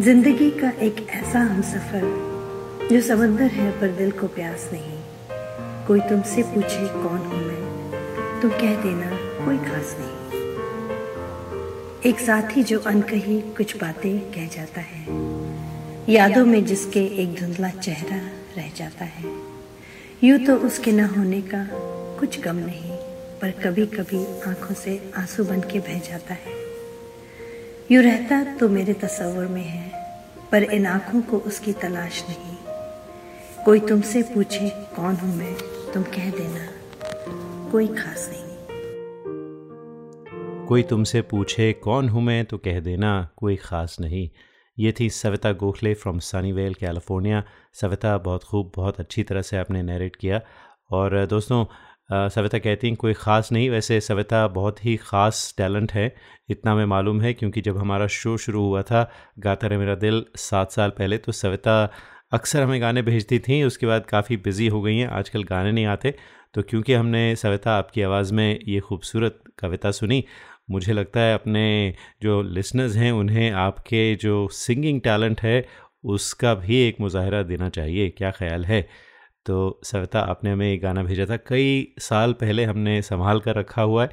ज़िंदगी 0.03 0.49
का 0.51 0.69
एक 0.81 1.05
ऐसा 1.11 1.39
हम 1.39 1.61
सफ़र 1.61 2.87
जो 2.91 3.01
समंदर 3.01 3.51
है 3.51 3.71
पर 3.81 3.91
दिल 3.97 4.11
को 4.11 4.27
प्यास 4.27 4.69
नहीं। 4.73 4.99
कोई 5.87 5.99
तुमसे 5.99 6.43
पूछे 6.43 6.87
कौन 6.93 7.19
हूँ 7.25 7.43
मैं 7.43 8.41
तो 8.41 8.49
कह 8.49 8.81
देना 8.83 9.11
कोई 9.45 9.57
खास 9.57 9.95
नहीं। 9.99 10.17
एक 12.09 12.19
साथी 12.19 12.63
जो 12.63 12.79
अनकही 12.79 13.41
कुछ 13.57 13.77
बातें 13.77 14.19
कह 14.31 14.47
जाता 14.47 14.81
है। 14.81 15.32
यादों 16.09 16.45
में 16.45 16.65
जिसके 16.65 16.99
एक 17.21 17.35
धुंधला 17.35 17.69
चेहरा 17.69 18.17
रह 18.57 18.69
जाता 18.75 19.05
है। 19.05 19.29
यूँ 20.23 20.39
तो 20.39 20.55
उसके 20.57 20.91
न 20.91 21.05
होने 21.05 21.41
का 21.41 21.67
कुछ 22.19 22.39
गम 22.41 22.55
नहीं, 22.55 22.91
पर 23.41 23.51
कभी 23.51 23.85
कभी 23.85 24.25
आँखों 24.49 24.75
से 24.75 25.11
आँसू 25.17 25.43
बन 25.43 25.61
के 25.61 25.79
बह 25.79 25.99
जाता 25.99 26.33
है। 26.33 26.55
यू 27.91 28.01
रहता 28.01 28.43
तो 28.57 28.69
मेरे 28.69 28.93
तस्वर 28.93 29.47
में 29.47 29.63
है, 29.63 29.91
पर 30.51 30.63
इन 30.63 30.85
आँखों 30.85 31.21
को 31.21 31.37
उसकी 31.37 31.73
तलाश 31.73 32.23
नहीं। 32.29 32.55
कोई 33.65 33.79
तुमसे 33.79 34.21
पूछे, 34.23 34.69
कौन 34.95 35.15
हूँ 35.15 35.35
मैं? 35.35 35.53
तुम 35.93 36.03
कह 36.03 36.29
देना, 36.29 36.67
कोई 37.71 37.87
खास 37.87 38.29
नहीं। 38.33 38.41
कोई 40.67 40.83
तुमसे 40.83 41.21
पूछे, 41.21 41.73
कौन 41.73 42.09
हूँ 42.09 42.21
मैं? 42.23 42.45
तो 42.45 42.57
कह 42.57 42.79
देना, 42.79 43.29
कोई 43.37 43.55
ख़ास 43.55 43.97
नहीं। 43.99 44.29
ये 44.77 44.93
थी 44.99 45.09
Savita 45.11 45.51
Gokhale 45.53 45.93
from 45.93 46.19
Sunnyvale 46.21 46.73
California 46.73 47.43
Savita, 47.73 48.17
बहुत 48.19 48.43
खूब, 48.43 48.71
बहुत 48.75 48.99
अच्छी 48.99 49.23
तरह 49.23 49.41
से 49.41 49.57
आपने 49.57 49.81
नरेट 49.83 50.15
किया। 50.15 50.41
और 50.91 51.25
दोस्तों 51.25 51.65
सविता 52.29 52.57
कहती 52.59 52.87
हैं, 52.87 52.95
कोई 52.95 53.13
ख़ास 53.13 53.51
नहीं, 53.51 53.69
वैसे 53.69 53.99
सविता 54.01 54.47
बहुत 54.49 54.83
ही 54.85 54.95
ख़ास 54.97 55.53
टैलेंट 55.57 55.91
है। 55.91 56.13
इतना 56.49 56.75
मैं 56.75 56.85
मालूम 56.85 57.21
है, 57.21 57.33
क्योंकि 57.33 57.61
जब 57.61 57.77
हमारा 57.77 58.07
शो 58.09 58.35
शुरू 58.37 58.65
हुआ 58.65 58.81
था, 58.81 59.09
गाता 59.39 59.67
रहे 59.67 59.79
मेरा 59.79 59.95
दिल 59.95 60.23
सात 60.37 60.71
साल 60.71 60.89
पहले 60.89 61.17
तो 61.17 61.31
सविता 61.31 61.83
अक्सर 62.33 62.61
हमें 62.61 62.81
गाने 62.81 63.01
भेजती 63.01 63.39
थी। 63.39 63.63
उसके 63.63 63.85
बाद 63.85 64.05
काफ़ी 64.05 64.37
बिज़ी 64.37 64.67
हो 64.67 64.81
गई 64.81 64.97
हैं, 64.97 65.07
आजकल 65.09 65.43
गाने 65.43 65.71
नहीं 65.71 65.85
आते। 65.85 66.15
तो 66.53 66.61
क्योंकि 66.61 66.93
हमने 66.93 67.35
सविता 67.35 67.77
आपकी 67.77 68.01
आवाज़ 68.01 68.33
में 68.33 68.59
ये 68.67 68.79
खूबसूरत 68.79 69.39
कविता 69.59 69.91
सुनी 69.91 70.23
मुझे 70.69 70.93
लगता 70.93 71.19
है 71.19 71.33
अपने 71.33 71.95
जो 72.21 72.41
लिसनर्स 72.41 72.95
हैं, 72.95 73.11
उन्हें 73.11 73.51
आपके 73.51 74.15
जो 74.15 74.47
सिंगिंग 74.47 75.01
टैलेंट 75.01 75.41
है, 75.41 75.67
उसका 76.03 76.53
भी 76.53 76.87
एक 76.87 76.97
मुजाहरा 77.01 77.43
देना 77.43 77.69
चाहिए। 77.69 78.09
क्या 78.09 78.31
ख्याल 78.31 78.65
है? 78.65 78.89
तो 79.45 79.81
सविता, 79.83 80.19
आपने 80.19 80.51
हमें 80.51 80.69
ये 80.69 80.77
गाना 80.77 81.03
भेजा 81.03 81.25
था। 81.25 81.37
कई 81.37 81.93
साल 81.99 82.33
पहले 82.33 82.63
हमने 82.63 83.01
संभाल 83.01 83.39
कर 83.39 83.55
रखा 83.55 83.81
हुआ 83.81 84.03
है। 84.03 84.09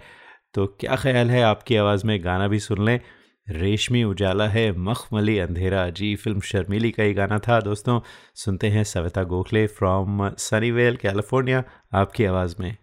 तो 0.55 0.67
क्या 0.67 0.97
ख्याल 0.97 1.31
है 1.31 1.43
आपकी 1.43 1.77
आवाज़ 1.77 2.07
में? 2.07 2.25
गाना 2.25 2.49
भी 2.49 2.59
सुन 2.59 2.87
लें। 2.87 3.01
रेशमी 3.49 4.05
उजाला 4.05 4.49
है, 4.49 4.79
मखमली 4.79 5.39
अंधेरा। 5.39 5.91
जी, 5.91 6.17
फ़िल्म 6.17 6.41
शर्मीली 6.41 6.91
का 6.91 7.03
ही 7.03 7.15
गाना 7.15 7.39
था। 7.39 7.61
दोस्तों, 7.61 8.01
सुनते 8.35 8.67
हैं 8.67 8.85
Savita 8.85 9.23
Gokhale 9.23 9.67
from 9.67 10.31
Sunnyvale, 10.31 10.97
California, 10.97 11.65
आपकी 11.95 12.25
आवाज़ 12.25 12.57
में। 12.61 12.77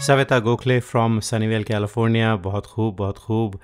Savita 0.00 0.38
Gokhale 0.38 0.80
from 0.80 1.20
Sunnyvale 1.20 1.64
California 1.64 2.36
बहुत 2.36 2.66
खूब 2.66 2.96
बहुत 2.96 3.18
खूब। 3.18 3.60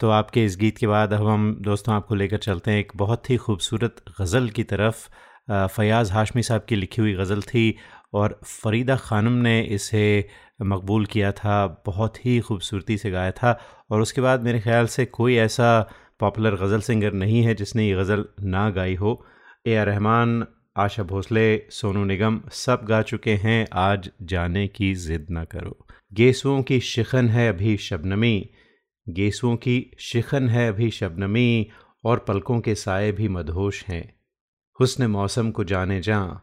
तो 0.00 0.10
आपके 0.10 0.44
इस 0.44 0.56
गीत 0.56 0.78
के 0.78 0.86
बाद 0.86 1.12
अब 1.12 1.28
हम 1.28 1.56
दोस्तों 1.60 1.94
आपको 1.94 2.14
लेकर 2.14 2.36
चलते 2.36 2.70
हैं 2.70 2.78
एक 2.78 2.92
बहुत 2.96 3.30
ही 3.30 3.36
खूबसूरत 3.36 3.96
गज़ल 4.20 4.48
की 4.48 4.64
तरफ़। 4.64 5.08
फ़याज़ 5.48 6.12
हाशमी 6.12 6.42
साहब 6.42 6.64
की 6.68 6.76
लिखी 6.76 7.00
हुई 7.02 7.14
गज़ल 7.14 7.42
थी 7.42 7.76
और 8.14 8.38
फ़रीदा 8.44 8.96
ख़ानम 8.96 9.32
ने 9.42 9.60
इसे 9.60 10.28
मकबूल 10.62 11.06
किया 11.06 11.30
था, 11.32 11.82
बहुत 11.86 12.24
ही 12.26 12.38
खूबसूरती 12.40 12.96
से 12.98 13.10
गाया 13.10 13.30
था 13.32 13.58
और 13.90 14.00
उसके 14.00 14.20
बाद 14.20 14.42
मेरे 14.42 14.60
ख़्याल 14.60 14.86
से 14.86 15.04
कोई 15.06 15.36
ऐसा 15.36 15.68
पॉपुलर 16.20 16.54
गज़ल 16.56 16.80
सिंगर 16.80 17.12
नहीं 17.14 17.42
है 17.42 17.54
जिसने 17.54 17.86
ये 17.88 17.94
गज़ल 17.96 18.24
ना 18.42 18.68
गाई 18.70 18.94
हो। 18.94 19.24
ए 19.66 19.74
आर 19.76 19.86
रहमान, 19.86 20.46
आशा 20.76 21.02
भोसले, 21.02 21.66
सोनू 21.70 22.04
निगम 22.04 22.40
सब 22.52 22.84
गा 22.88 23.02
चुके 23.02 23.34
हैं, 23.34 23.66
आज 23.72 24.10
जाने 24.22 24.66
की 24.68 24.94
ज़िद 24.94 25.26
ना 25.30 25.44
करो। 25.44 25.76
गेसुओं 26.12 26.62
की 26.62 26.80
शिखन 26.80 27.28
है 27.28 27.48
अभी 27.48 27.76
शबनमी, 27.76 28.48
गेसुओं 29.06 29.56
की 29.56 29.90
शिखन 30.00 30.48
है 30.48 30.68
अभी 30.68 30.90
शबनमी 30.90 31.66
और 32.04 32.24
पलकों 32.28 32.60
के 32.60 32.74
साए 32.74 33.12
भी 33.12 33.28
मदहोश 33.28 33.84
हैं। 33.84 34.15
हुस्न 34.80 35.06
मौसम 35.06 35.50
को 35.50 35.64
जाने 35.64 36.00
जा 36.00 36.40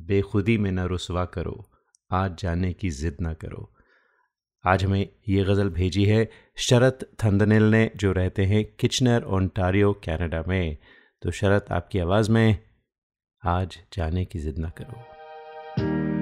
बेखुदी 0.00 0.58
में 0.58 0.70
न 0.72 0.78
रसवा 0.78 1.24
करो, 1.24 1.70
आज 2.12 2.36
जाने 2.38 2.72
की 2.72 2.90
ज़िद 2.90 3.16
ना 3.20 3.34
करो। 3.34 3.74
आज 4.64 4.84
हमें 4.84 5.08
ये 5.28 5.44
गज़ल 5.44 5.68
भेजी 5.68 6.04
है 6.04 6.30
शरत 6.56 7.10
थंदनिल 7.24 7.62
ने, 7.62 7.90
जो 7.96 8.12
रहते 8.12 8.44
हैं 8.44 8.64
किचनर, 8.80 9.22
ओंटारियो, 9.22 9.92
कनाडा 9.92 10.44
में। 10.48 10.76
तो 11.22 11.30
शरत, 11.30 11.66
आपकी 11.70 11.98
आवाज़ 11.98 12.30
में, 12.30 12.58
आज 13.44 13.78
जाने 13.92 14.24
की 14.24 14.38
जिद 14.38 14.58
ना 14.58 14.70
करो। 14.70 16.13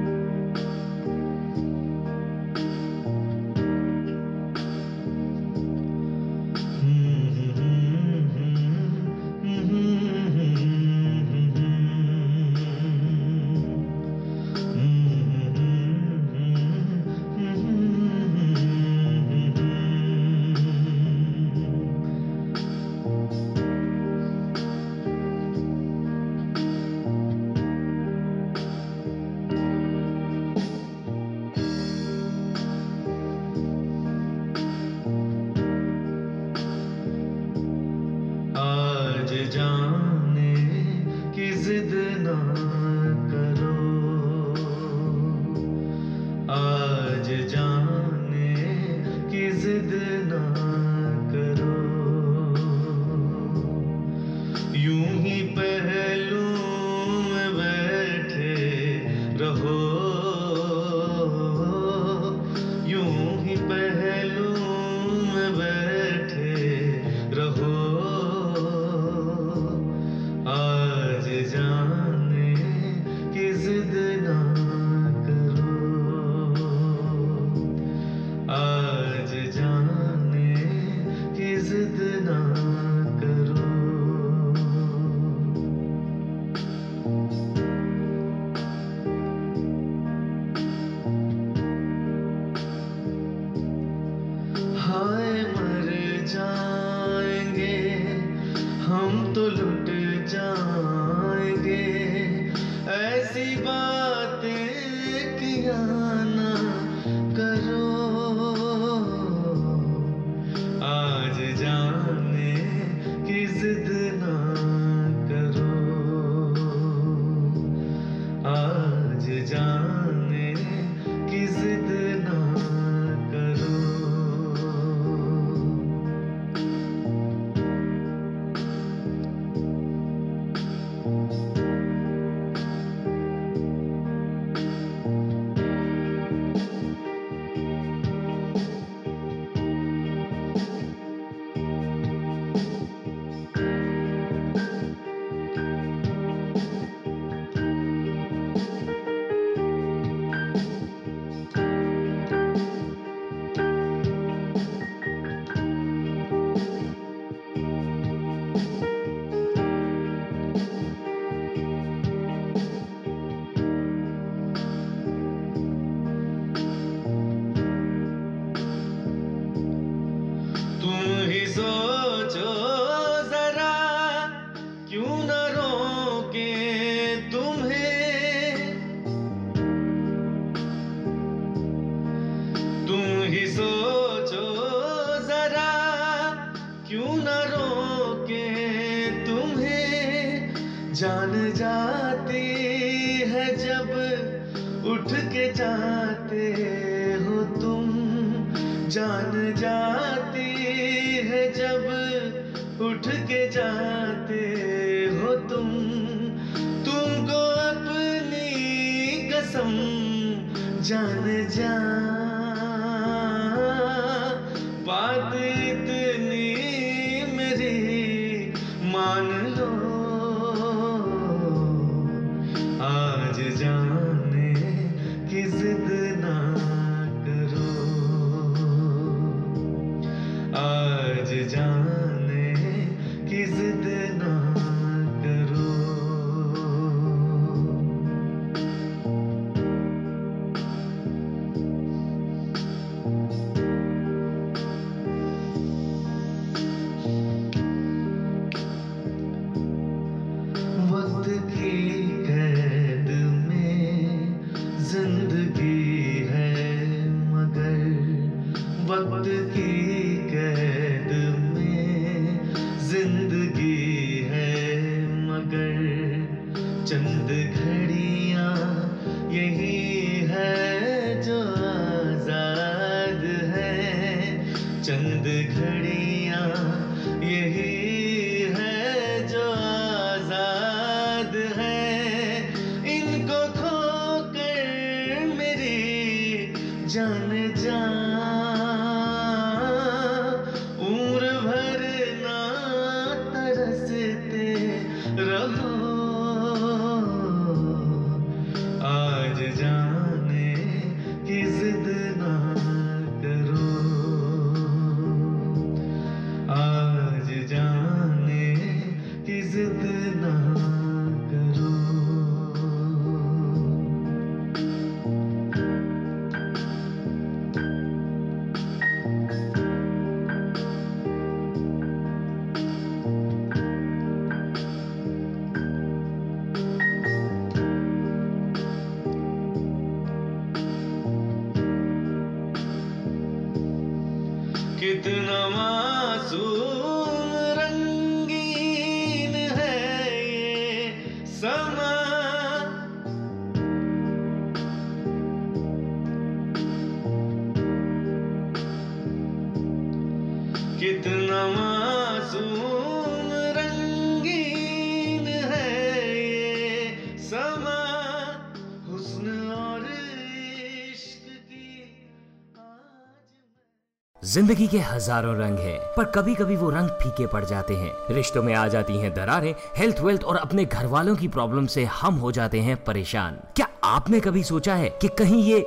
ज़िंदगी 364.33 364.67
के 364.67 364.79
हज़ारों 364.79 365.35
रंग 365.37 365.59
हैं, 365.59 365.79
पर 365.97 366.05
कभी 366.05 366.35
कभी 366.35 366.55
वो 366.57 366.69
रंग 366.71 366.89
फीके 367.01 367.27
पड़ 367.27 367.45
जाते 367.45 367.75
हैं। 367.75 368.15
रिश्तों 368.15 368.43
में 368.43 368.53
आ 368.55 368.67
जाती 368.69 368.97
हैं 368.99 369.13
दरारें 369.15 369.55
हेल्थ 369.77 370.01
वेल्थ 370.01 370.25
और 370.25 370.37
अपने 370.37 370.65
घर 370.65 370.87
वालों 370.87 371.17
की 371.17 371.29
प्रॉब्लम 371.29 371.67
से 371.67 371.85
हम 371.93 372.15
हो 372.15 372.33
जाते 372.33 372.61
हैं 372.61 372.77
परेशान। 372.85 373.39
क्या 373.57 373.69
आपने 373.85 374.21
कभी 374.21 374.43
सोचा 374.45 374.75
है 374.75 374.89
कि 375.03 375.09
कहीं 375.09 375.43
ये 375.45 375.61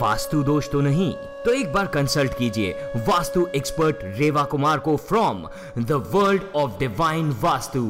वास्तु 0.00 0.42
दोष 0.42 0.70
तो 0.70 0.80
नहीं? 0.80 1.12
तो 1.44 1.52
एक 1.54 1.72
बार 1.72 1.86
कंसल्ट 1.86 2.32
कीजिए 2.38 2.70
वास्तु 3.08 3.46
एक्सपर्ट 3.56 3.98
रेवा 4.18 4.42
कुमार 4.52 4.78
को 4.86 4.96
from 5.08 5.42
the 5.78 6.02
world 6.14 6.42
of 6.56 6.78
divine 6.78 7.30
Vastu. 7.42 7.82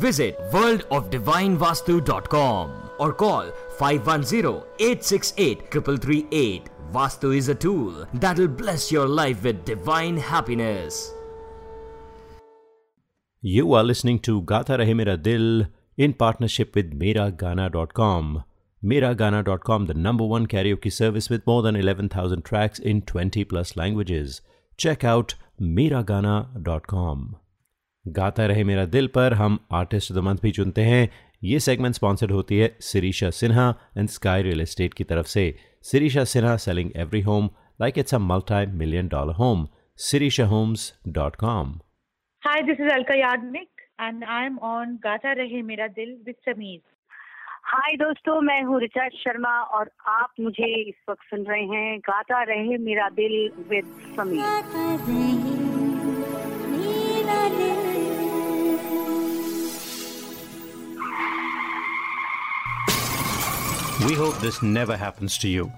Visit 0.00 0.38
world 0.54 0.82
of 0.92 1.08
divine 1.10 1.56
Vastu 1.56 1.98
dot 2.08 2.26
com 2.28 2.70
और 3.04 3.12
call 3.20 3.50
five 3.80 4.02
one 4.10 4.22
zero 4.22 4.54
eight 4.80 5.02
six 5.02 5.34
eight 5.38 5.68
triple 5.70 5.98
three 5.98 6.18
eight 6.34 6.68
Vastu 6.92 7.32
is 7.32 7.50
a 7.50 7.54
tool 7.62 8.06
that 8.16 8.38
will 8.38 8.48
bless 8.62 8.92
your 8.92 9.08
life 9.08 9.42
with 9.42 9.62
divine 9.66 10.18
happiness 10.30 11.00
you 13.42 13.72
are 13.74 13.84
listening 13.84 14.18
to 14.26 14.40
Gaata 14.50 14.74
Rahe 14.74 14.94
Mera 14.94 15.16
Dil 15.30 15.66
in 15.98 16.12
partnership 16.20 16.72
with 16.76 16.94
Mera 17.02 17.28
Gaana 17.40 17.68
dot 17.68 17.92
com 17.92 18.36
Miragana.com, 18.81 19.85
the 19.85 19.93
number 19.95 20.25
one 20.25 20.47
karaoke 20.47 20.91
service 20.91 21.29
with 21.29 21.45
more 21.45 21.61
than 21.61 21.75
11,000 21.75 22.43
tracks 22.43 22.79
in 22.79 23.01
20 23.03 23.43
plus 23.45 23.75
languages. 23.75 24.41
Check 24.79 25.03
out 25.03 25.35
Miragana.com. 25.59 27.27
गाता 28.05 28.45
रहे 28.45 28.63
मेरा 28.63 28.85
दिल 28.85 29.07
पर 29.15 29.33
हम 29.33 29.59
artist 29.79 30.11
the 30.13 30.17
month 30.27 30.37
भी 30.43 30.51
चुनते 30.51 30.81
हैं 30.83 31.09
ये 31.43 31.59
segment 31.59 31.95
sponsored 31.95 32.31
होती 32.31 32.57
है 32.57 32.69
Sirisha 32.81 33.29
Sinha 33.39 33.67
and 33.97 34.09
Sky 34.09 34.41
Real 34.43 34.61
Estate 34.61 34.93
की 34.93 35.03
तरफ 35.11 35.25
से 35.33 35.43
Sirisha 35.91 36.23
Sinha 36.31 36.55
selling 36.65 36.91
every 37.03 37.21
home 37.21 37.49
like 37.81 37.97
it's 37.97 38.15
a 38.15 38.17
multi 38.31 38.65
million 38.77 39.07
dollar 39.07 39.33
home 39.43 39.67
sirishahomes.com 39.97 41.73
Hi, 42.43 42.61
this 42.67 42.79
is 42.79 42.91
Alka 42.91 43.15
Yagnik 43.17 43.81
and 43.99 44.23
I'm 44.35 44.57
on 44.59 44.97
Gata 45.03 45.33
Rahe 45.39 45.63
Mera 45.63 45.87
Dil 45.97 46.13
with 46.25 46.37
Sameer. 46.47 46.79
Hi 47.71 47.95
दोस्तों 47.97 48.39
मैं 48.41 48.61
हूँ 48.63 48.79
रिचा 48.81 49.07
शर्मा 49.17 49.51
और 49.75 49.89
आप 50.09 50.33
मुझे 50.39 50.73
इस 50.89 50.95
वक्त 51.09 51.23
सुन 51.29 51.43
रहे 51.49 51.63
हैं 51.67 51.99
गाता 52.07 52.41
रहे 52.49 52.77
मेरा 52.77 53.07
दिल 53.19 53.35
with 53.69 53.91
Sameer 54.17 55.59
We 64.03 64.13
hope 64.15 64.37
this 64.39 64.61
never 64.63 64.97
happens 64.97 65.37
to 65.37 65.47
you. 65.47 65.71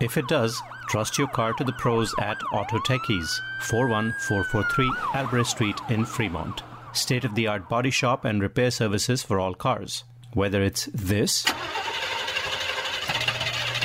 If 0.00 0.16
it 0.16 0.26
does, 0.28 0.60
trust 0.88 1.18
your 1.18 1.28
car 1.28 1.52
to 1.52 1.64
the 1.64 1.74
pros 1.74 2.14
at 2.18 2.42
Auto 2.52 2.78
Techies, 2.78 3.38
41443 3.62 4.90
Albrecht 5.14 5.50
Street 5.50 5.80
in 5.90 6.06
Fremont. 6.06 6.62
State 6.92 7.24
of 7.24 7.34
the 7.34 7.46
art 7.46 7.68
body 7.68 7.90
shop 7.90 8.24
and 8.24 8.42
repair 8.42 8.70
services 8.70 9.22
for 9.22 9.38
all 9.38 9.54
cars. 9.54 10.04
whether 10.35 10.61
it's 10.61 10.85
this 10.93 11.43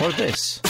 or 0.03 0.13
this. 0.13 0.61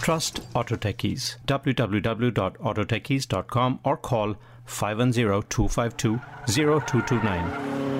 Trust 0.00 0.40
Auto 0.54 0.76
Techies. 0.76 1.36
www.autotechies.com 1.46 3.80
or 3.84 3.96
call 3.96 4.36
510 4.64 5.42
252 5.48 6.20
0229. 6.46 7.99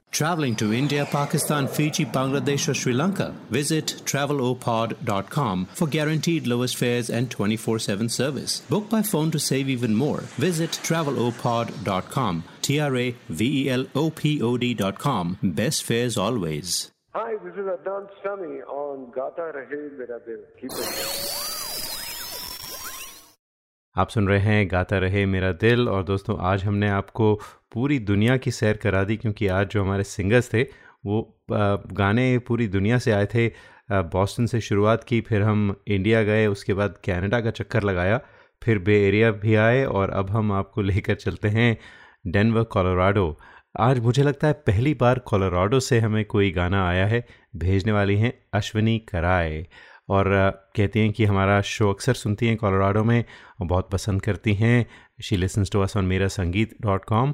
Traveling 0.11 0.57
to 0.57 0.73
India, 0.73 1.05
Pakistan, 1.05 1.67
Fiji, 1.67 2.05
Bangladesh, 2.05 2.67
or 2.67 2.73
Sri 2.73 2.91
Lanka? 2.91 3.33
Visit 3.49 4.01
travelopod.com 4.03 5.67
for 5.73 5.87
guaranteed 5.87 6.47
lowest 6.47 6.75
fares 6.75 7.09
and 7.09 7.31
24 7.31 7.79
7 7.79 8.09
service. 8.09 8.59
Book 8.69 8.89
by 8.89 9.01
phone 9.01 9.31
to 9.31 9.39
save 9.39 9.69
even 9.69 9.95
more. 9.95 10.19
Visit 10.37 10.71
travelopod.com. 10.83 12.43
T 12.61 12.79
R 12.79 12.97
A 12.97 13.15
V 13.29 13.63
E 13.63 13.69
L 13.69 13.85
O 13.95 14.09
P 14.09 14.41
O 14.41 14.57
D.com. 14.57 15.37
Best 15.41 15.83
fares 15.83 16.17
always. 16.17 16.91
Hi, 17.13 17.35
this 17.43 17.53
is 17.53 17.65
Adnan 17.65 18.07
Sami 18.23 18.61
on 18.63 19.11
Gata 19.11 19.51
Rahe 19.55 19.97
Mera. 19.97 20.19
Keep 20.59 20.71
it. 20.71 21.60
आप 23.97 24.09
सुन 24.09 24.27
रहे 24.27 24.39
हैं, 24.39 24.71
गाता 24.71 24.97
रहे 24.97 25.25
मेरा 25.25 25.51
दिल। 25.51 25.89
और 25.89 26.03
दोस्तों, 26.03 26.37
आज 26.39 26.63
हमने 26.63 26.89
आपको 26.89 27.39
पूरी 27.73 27.99
दुनिया 27.99 28.37
की 28.37 28.51
सैर 28.51 28.77
करा 28.77 29.03
दी, 29.03 29.17
क्योंकि 29.17 29.47
आज 29.47 29.67
जो 29.67 29.83
हमारे 29.83 30.03
सिंगर्स 30.03 30.53
थे, 30.53 30.63
वो 31.05 31.39
गाने 31.91 32.39
पूरी 32.39 32.67
दुनिया 32.67 32.97
से 32.97 33.11
आए 33.11 33.25
थे। 33.25 33.47
बॉस्टन 33.91 34.45
से 34.45 34.61
शुरुआत 34.61 35.03
की, 35.03 35.21
फिर 35.21 35.41
हम 35.41 35.75
इंडिया 35.87 36.23
गए, 36.23 36.47
उसके 36.47 36.73
बाद 36.73 36.97
कनाडा 37.05 37.41
का 37.41 37.51
चक्कर 37.51 37.83
लगाया, 37.83 38.21
फिर 38.63 38.79
बे 38.79 39.07
एरिया 39.07 39.31
भी 39.31 39.55
आए, 39.55 39.85
और 39.85 40.09
अब 40.09 40.29
हम 40.29 40.51
आपको 40.51 40.81
लेकर 40.91 41.15
चलते 41.15 41.47
हैं 41.47 41.77
डेनवर, 42.27 42.63
कोलोराडो। 42.63 43.39
आज 43.79 43.99
मुझे 43.99 44.23
लगता 44.23 44.47
है 44.47 44.53
पहली 44.53 44.93
बार 44.93 45.19
कोलोराडो 45.19 45.79
से 45.79 45.99
हमें 45.99 46.25
कोई 46.25 46.51
गाना 46.51 46.89
आया 46.89 47.07
है। 47.07 47.25
भेजने 47.55 47.91
वाली 47.91 48.17
हैं 48.17 48.33
अश्विनी 48.53 48.99
कराए। 48.99 49.67
और 50.11 50.29
कहती 50.75 50.99
हैं 50.99 51.11
कि 51.11 51.25
हमारा 51.25 51.61
शो 51.61 51.89
अक्सर 51.89 52.13
सुनती 52.13 52.47
हैं 52.47 52.57
कोलोराडो 52.57 53.03
में 53.03 53.23
और 53.59 53.67
बहुत 53.67 53.89
पसंद 53.89 54.21
करती 54.21 54.53
हैं। 54.53 54.85
She 55.23 55.37
listens 55.37 55.71
to 55.71 55.81
us 55.81 55.97
on 55.97 56.05
Mera 56.05 56.27
Sangeet 56.27 56.75
dot 56.81 57.05
com 57.05 57.33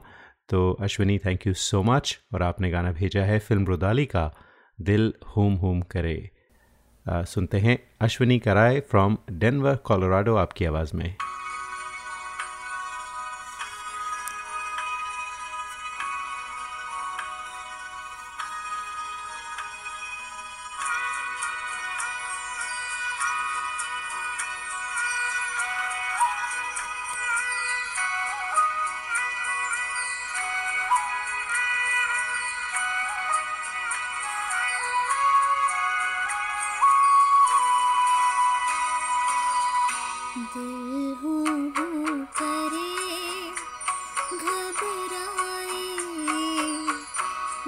तो 0.50 0.72
Ashwini 0.82 1.18
thank 1.18 1.48
you 1.48 1.54
so 1.54 1.84
much 1.84 2.18
और 2.34 2.44
आपने 2.44 2.70
गाना 2.70 2.92
भेजा 2.92 3.24
है 3.24 3.40
फ़िल्म 3.40 3.66
रुदाली 3.66 4.06
का 4.06 4.32
दिल 4.80 5.14
होम 5.38 5.54
होम 5.56 5.82
करे। 5.82 6.30
आ, 7.06 7.24
सुनते 7.24 7.58
हैं 7.58 7.78
अश्विनी 8.02 8.40
कराए 8.40 8.80
फ्रॉम 8.80 9.18
डेनवर 9.32 9.76
कोलोराडो 9.76 10.36
आपकी 10.36 10.66
आवाज़ 10.66 10.96
में। 10.96 11.16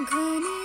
घने 0.04 0.59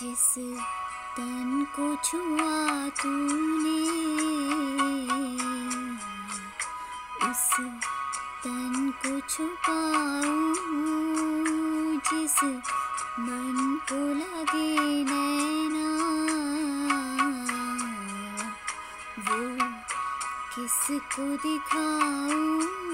जिस 0.00 0.34
तन 1.16 1.66
को 1.76 1.86
छुआ 2.04 2.88
तूने, 2.88 3.80
उस 7.30 7.50
तन 8.44 8.92
को 9.02 9.20
छुपाऊं 9.20 10.54
जिस 11.98 12.38
मन 13.20 13.80
को 13.88 14.00
लगे 14.14 15.04
नैना, 15.04 15.90
वो 19.26 19.72
किसको 20.54 21.36
दिखाऊँ? 21.36 22.89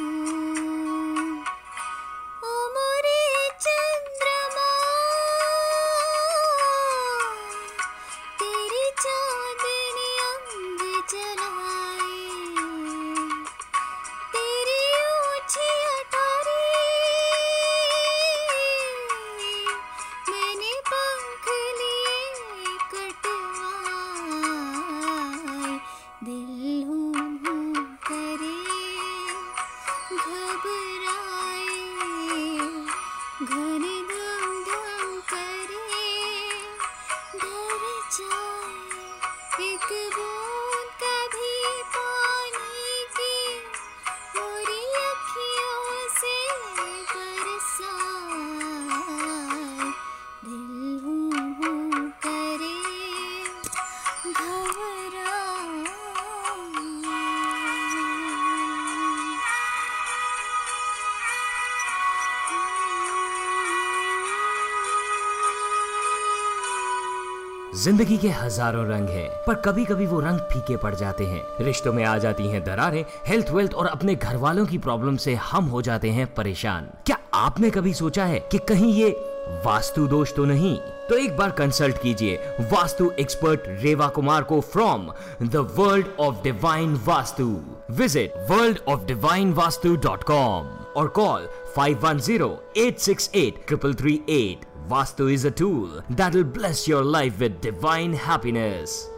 ज़िंदगी 67.86 68.16
के 68.18 68.28
हज़ारों 68.28 68.86
रंग 68.86 69.08
हैं, 69.08 69.28
पर 69.46 69.54
कभी 69.54 69.84
कभी 69.84 70.06
वो 70.06 70.20
रंग 70.20 70.38
फीके 70.52 70.76
पड़ 70.76 70.94
जाते 70.94 71.24
हैं। 71.24 71.64
रिश्तों 71.64 71.92
में 71.92 72.04
आ 72.04 72.18
जाती 72.18 72.48
हैं 72.48 72.64
दरारें 72.64 73.04
हेल्थ 73.26 73.50
वेल्थ 73.50 73.74
और 73.74 73.86
अपने 73.86 74.14
घर 74.14 74.36
वालों 74.36 74.66
की 74.66 74.78
प्रॉब्लम 74.78 75.16
से 75.16 75.34
हम 75.42 75.64
हो 75.64 75.82
जाते 75.82 76.10
हैं 76.10 76.34
परेशान। 76.34 76.88
क्या 77.06 77.18
आपने 77.34 77.70
कभी 77.70 77.94
सोचा 77.94 78.24
है 78.24 78.38
कि 78.52 78.58
कहीं 78.68 78.92
ये 78.94 79.10
वास्तु 79.64 80.06
दोष 80.06 80.34
तो 80.34 80.44
नहीं? 80.44 80.76
तो 81.08 81.16
एक 81.16 81.36
बार 81.36 81.50
कंसल्ट 81.50 82.02
कीजिए 82.02 82.36
वास्तु 82.72 83.10
एक्सपर्ट 83.20 83.60
रेवा 83.82 84.08
कुमार 84.08 84.42
को 84.42 84.60
from 84.72 85.12
the 85.42 85.56
world 85.78 86.06
of 86.20 86.42
divine 86.44 87.00
Vastu. 87.06 87.60
Visit 87.90 88.32
world 88.50 88.78
of 88.88 89.04
divine 89.06 89.52
Vastu 89.54 89.96
dot 89.96 90.24
com 90.24 90.66
और 90.96 91.08
call 91.16 91.48
510-868-3338. 91.78 94.66
Vastu 94.88 95.32
is 95.32 95.44
a 95.44 95.50
tool 95.50 96.02
that'll 96.10 96.44
bless 96.44 96.86
your 96.86 97.02
life 97.04 97.40
with 97.40 97.60
divine 97.60 98.12
happiness. 98.12 99.08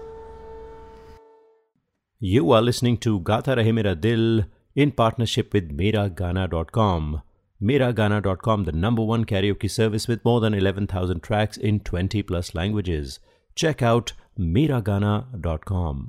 You 2.22 2.52
are 2.52 2.62
listening 2.62 2.96
to 2.98 3.20
Gata 3.20 3.56
Rahe 3.56 3.72
Mera 3.74 3.94
Dil 3.94 4.44
in 4.74 4.92
partnership 4.92 5.52
with 5.52 5.76
Miragana.com. 5.76 7.22
Miragana.com, 7.60 8.64
the 8.64 8.72
number 8.72 9.02
one 9.02 9.24
karaoke 9.24 9.70
service 9.70 10.08
with 10.08 10.24
more 10.24 10.40
than 10.40 10.54
11,000 10.54 11.22
tracks 11.22 11.56
in 11.56 11.80
20 11.80 12.22
plus 12.22 12.54
languages. 12.54 13.18
Check 13.56 13.82
out 13.82 14.12
Miragana.com. 14.38 16.06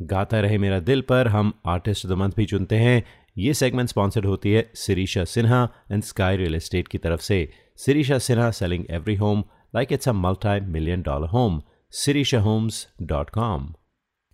गाता 0.00 0.38
रहे 0.40 0.56
मेरा 0.58 0.78
दिल 0.80 1.00
पर 1.08 1.28
हम 1.28 1.52
artist 1.66 2.04
of 2.06 2.12
the 2.12 2.16
month 2.18 2.30
भी 2.36 2.46
चुनते 2.46 2.76
हैं 2.76 3.02
ये 3.38 3.52
segment 3.54 3.88
sponsored 3.88 4.26
होती 4.26 4.52
है 4.52 4.70
Sirisha 4.76 5.24
Sinha 5.24 5.62
and 5.92 6.02
Sky 6.02 6.36
real 6.36 6.54
estate 6.54 6.88
की 6.88 6.98
तरफ़ 6.98 7.20
से 7.20 7.38
Sirisha 7.76 8.16
Sinha 8.26 8.54
selling 8.54 8.86
every 8.88 9.16
home 9.16 9.44
like 9.72 9.90
it's 9.90 10.06
a 10.06 10.12
multi 10.12 10.60
million 10.60 11.02
dollar 11.02 11.26
home. 11.26 11.62
SirishaHomes.com. 11.92 13.76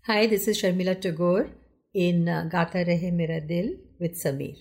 Hi, 0.07 0.27
this 0.27 0.49
is 0.49 0.61
Sharmila 0.61 1.01
Tagore 1.01 1.49
in 1.95 2.29
uh, 2.29 2.49
Gata 2.51 2.85
Rehe 2.87 3.13
Mera 3.13 3.41
Dil 3.41 3.77
with 3.99 4.23
Sameer. 4.23 4.57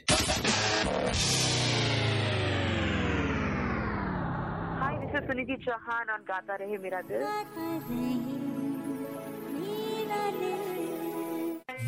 Hi, 4.79 4.97
this 5.01 5.11
is 5.21 5.29
Suniti 5.29 5.57
Chauhan 5.65 6.09
on 6.13 6.25
Gata 6.25 6.57
Rehe 6.59 6.77
Mera 6.81 7.03
Dil. 7.07 7.25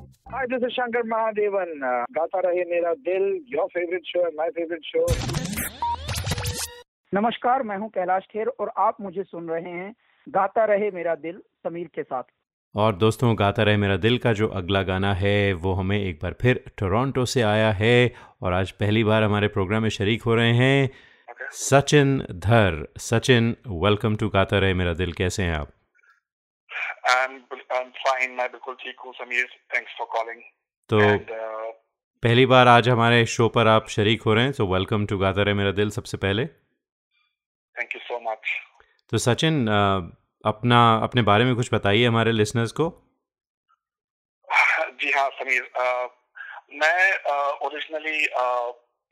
Hi, 0.00 0.44
this 0.50 0.62
is 0.62 0.72
Shankar 0.74 1.02
Mahadevan. 1.12 1.70
Uh, 1.88 2.04
Gaata 2.12 2.40
Rahe 2.40 2.64
Mera 2.70 2.92
Dil 2.94 3.22
your 3.48 3.66
favourite 3.66 4.02
show 4.06 4.24
है 4.24 4.30
my 4.34 4.50
favourite 4.50 4.84
show 4.84 5.06
नमस्कार 7.14 7.62
मैं 7.62 7.76
हूँ 7.76 7.88
कैलाश 7.88 8.22
खेर 8.22 8.46
और 8.46 8.72
आप 8.78 8.96
मुझे 9.00 9.22
सुन 9.22 9.48
रहे 9.48 9.70
हैं 9.70 9.92
गाता 10.28 10.64
रहे 10.64 10.90
मेरा 10.90 11.14
दिल 11.14 11.40
समीर 11.64 11.86
के 11.94 12.02
साथ। 12.02 12.22
और 12.74 12.94
दोस्तों 12.94 13.38
गाता 13.38 13.62
रहे 13.62 13.76
मेरा 13.76 13.96
दिल 13.96 14.18
का 14.18 14.32
जो 14.32 14.48
अगला 14.48 14.82
गाना 14.82 15.14
है 15.14 15.52
वो 15.52 15.72
हमें 15.72 15.98
एक 15.98 16.18
बार 16.22 16.34
फिर 16.40 16.64
टोरंटो 16.78 17.24
से 17.24 17.42
आया 17.42 17.70
है 17.72 18.12
और 18.42 18.52
आज 18.52 18.70
पहली 18.70 19.04
बार 19.04 19.22
हमारे 19.22 19.48
प्रोग्राम 19.48 19.82
में 19.82 19.88
शरीक 19.88 20.22
हो 20.22 20.34
रहे 20.34 20.52
हैं। 20.52 20.90
सचिन 21.52 22.18
धर 22.18 22.86
सचिन 22.98 23.56
वेलकम 23.66 24.16
टू 24.16 24.28
गाता 24.28 24.58
रहे 24.58 24.74
मेरा 24.74 24.92
दिल 24.94 25.12
कैसे 25.12 25.42
हैं 25.42 25.54
आप? 25.54 25.68
I'm, 27.04 27.34
I'm 27.70 27.90
fine. 27.98 28.36
मैं 28.36 28.50
बिल्कुल 28.50 28.74
ठीक 28.80 29.00
हूँ 29.04 29.12
समीर 29.14 29.46
थैंक्स 29.74 29.92
फॉर 29.98 30.06
कॉलिंग 30.12 30.40
तो 30.90 30.98
पहली 32.22 32.46
बार 32.46 32.68
आज 32.68 32.88
हमारे 32.88 33.24
शो 33.34 33.48
पर 33.48 33.68
आप 33.68 33.88
शरीक 33.88 34.22
हो 34.22 34.34
रहे 34.34 34.44
हैं 34.44 34.52
सो 34.52 34.66
वेलकम 34.72 35.06
टू 35.06 35.18
गाता 35.18 35.42
रहे 35.42 35.54
मेरा 35.54 35.72
दिल 35.78 35.90
सबसे 35.90 36.16
पहले 36.24 36.46
थैंक 37.76 37.94
यू 37.94 38.00
सो 38.00 38.18
मच 38.30 38.50
तो 39.12 39.18
सचिन 39.18 39.66
अपना 40.44 40.80
अपने 41.04 41.22
बारे 41.30 41.44
में 41.44 41.54
कुछ 41.56 41.72
बताइए 41.74 42.06
हमारे 42.06 42.32
लिसनर्स 42.32 42.72
को 42.80 42.88
जी 45.02 45.10
हाँ 45.12 45.28
समीर 45.30 45.70
आ, 45.78 46.06
मैं 46.72 47.02
ओरिजिनली 47.66 48.26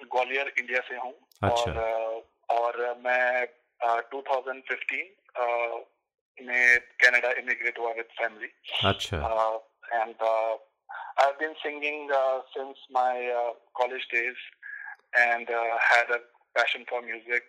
ग्वालियर 0.00 0.52
इंडिया 0.58 0.80
से 0.88 0.96
हूँ 0.96 1.14
अच्छा। 1.42 1.72
और 1.72 2.26
और 2.50 2.76
मैं 3.04 3.46
आ, 3.80 4.00
2015 4.12 5.88
में 6.37 6.79
कनाडा 7.03 7.31
इमिग्रेट 7.39 7.79
हुआ 7.79 7.91
विद 7.93 8.13
फैमिली 8.19 8.53
अच्छा 8.89 9.17
and 9.93 10.15
I've 11.15 11.37
been 11.39 11.53
singing 11.61 12.09
uh, 12.11 12.39
since 12.55 12.77
my 12.89 13.29
uh, 13.31 13.51
college 13.77 14.07
days 14.11 14.39
and 15.15 15.47
uh, 15.47 15.77
had 15.79 16.09
a 16.09 16.19
passion 16.55 16.85
for 16.89 17.01
music 17.01 17.43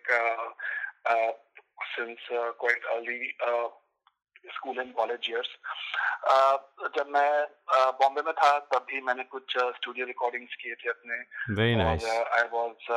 since 1.95 2.19
quite 2.59 2.85
early 2.95 3.33
school 4.53 4.79
and 4.79 4.93
college 4.95 5.27
years 5.29 5.47
जब 6.95 7.07
मैं 7.13 7.29
बॉम्बे 8.01 8.21
में 8.25 8.33
था 8.33 8.49
तब 8.73 8.85
भी 8.89 8.99
मैंने 9.01 9.23
कुछ 9.31 9.57
स्टूडियो 9.77 10.05
रिकॉर्डिंग्स 10.05 10.55
किए 10.63 10.75
थे 10.81 10.89
अपने 10.89 11.17
very 11.59 11.75
nice 11.75 12.05
I 12.05 12.43
was 12.51 12.91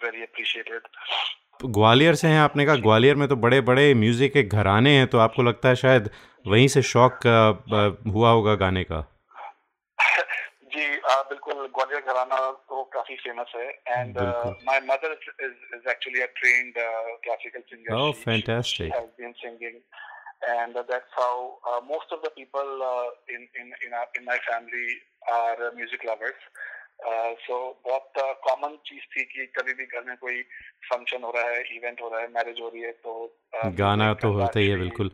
very 0.00 0.22
appreciated 0.22 0.88
Gwalior 1.65 2.15
से 2.15 2.27
हैं 2.27 2.39
आपने 2.39 2.65
कहा। 2.65 2.75
ग्वालियर 2.75 3.15
में 3.15 3.27
तो 3.27 3.35
बड़े 3.35 3.61
बड़े 3.61 3.93
म्यूज़िक 3.93 4.33
के 4.33 4.43
घराने 4.43 4.97
हैं 4.97 5.07
तो 5.07 5.17
आपको 5.17 5.43
लगता 5.43 5.69
है 5.69 5.75
शायद 5.75 6.09
वहीं 6.47 6.67
से 6.67 6.81
शौक 6.81 7.19
हुआ 8.07 8.29
होगा 8.29 8.55
गाने 8.55 8.83
का? 8.83 8.99
जी 10.73 10.99
आ, 10.99 11.21
बिल्कुल 11.21 11.65
ग्वालियर 11.77 12.01
घराना 12.01 12.51
तो 12.51 12.83
काफ़ी 12.93 13.15
फ़ेमस 13.15 13.53
है। 13.55 13.67
And 13.87 14.17
my 14.69 14.79
mother 14.83 15.19
is 15.43 15.89
actually 15.89 16.21
a 16.21 16.25
trained 16.25 16.73
classical 17.23 17.59
singer 17.59 17.95
oh 17.95 18.11
fantastic 18.11 18.95
has 18.95 19.09
been 19.21 19.31
singing 19.31 19.79
and 20.49 20.75
that's 20.89 21.13
how 21.17 21.57
uh, 21.69 21.81
most 21.81 22.11
of 22.11 22.19
the 22.23 22.29
people 22.29 22.83
uh, 22.87 23.35
in 23.35 23.47
in 23.59 23.71
in, 23.85 23.93
our, 23.93 24.07
in 24.17 24.23
my 24.25 24.37
family 24.47 24.89
are 25.35 25.71
music 25.75 26.03
lovers. 26.05 26.37
So 27.33 27.81
बहुत 27.85 28.11
common 28.17 28.77
चीज़ 28.85 29.01
थी 29.01 29.23
कि 29.23 29.45
कभी 29.45 29.73
भी 29.73 29.85
घर 29.85 30.03
में 30.07 30.17
कोई 30.17 30.41
function 30.93 31.23
हो 31.23 31.33
रहा 31.35 31.43
है 31.43 31.61
इवेंट 31.61 32.01
हो 32.01 32.09
रहा 32.09 32.19
है 32.19 32.27
मैरिज 32.27 32.55
हो 32.61 32.67
रही 32.69 32.81
है 32.81 32.91
तो 32.91 33.39
uh, 33.65 33.77
गाना 33.77 34.13
तो 34.13 34.31
होता 34.31 34.59
ही 34.59 34.67
है 34.67 34.77
बिल्कुल। 34.77 35.11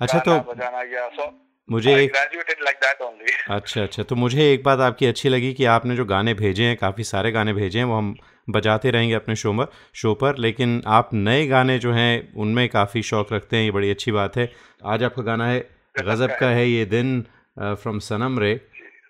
अच्छा 0.00 0.18
तो 0.18 0.40
बजाना 0.40 0.78
या 0.78 1.08
सो 1.08 1.48
मुझे 1.70 2.04
एक 2.04 2.12
like 2.68 2.84
अच्छा 3.50 3.82
अच्छा 3.82 4.02
तो 4.02 4.14
मुझे 4.14 4.52
एक 4.52 4.62
बात 4.62 4.80
आपकी 4.80 5.06
अच्छी 5.06 5.28
लगी 5.28 5.52
कि 5.52 5.64
आपने 5.64 5.96
जो 5.96 6.04
गाने 6.04 6.34
भेजे 6.34 6.64
हैं 6.64 6.76
काफ़ी 6.76 7.04
सारे 7.04 7.32
गाने 7.32 7.52
भेजे 7.52 7.78
हैं 7.78 7.86
वो 7.86 7.94
हम 7.94 8.16
बजाते 8.50 8.90
रहेंगे 8.90 9.14
अपने 9.14 9.36
शो 9.36 9.52
पर 9.52 9.66
शो 9.94 10.14
पर 10.14 10.36
लेकिन 10.36 10.82
आप 10.86 11.10
नए 11.14 11.46
गाने 11.46 11.78
जो 11.78 11.92
हैं 11.92 12.34
उनमें 12.34 12.68
काफ़ी 12.68 13.02
शौक 13.02 13.32
रखते 13.32 13.56
हैं 13.56 13.64
ये 13.64 13.70
बड़ी 13.70 13.90
अच्छी 13.90 14.12
बात 14.12 14.36
है। 14.36 14.52
आज 14.84 15.04
आपका 15.04 15.22
गाना 15.22 15.48
है 15.48 15.70
गज़ब 15.98 16.36
का 16.40 16.48
है 16.48 16.68
ये 16.68 16.84
दिन 16.84 17.22
फ्रॉम 17.58 17.98
सनम 17.98 18.38
रे 18.38 18.54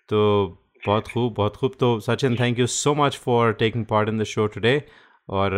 तो 0.09 0.49
बहुत 0.85 1.07
खूब 1.07 1.33
बहुत 1.33 1.55
खूब। 1.55 1.75
तो 1.79 1.99
Sachin 1.99 2.35
thank 2.35 2.59
you 2.59 2.67
so 2.67 2.93
much 2.95 3.17
for 3.17 3.53
taking 3.59 3.85
part 3.85 4.09
in 4.09 4.17
the 4.19 4.23
show 4.31 4.47
today 4.47 4.75
और 5.29 5.57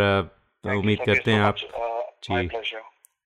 उम्मीद 0.65 0.99
करते 1.05 1.31
हैं 1.31 1.41
आप 1.41 1.55
जी। 2.23 2.47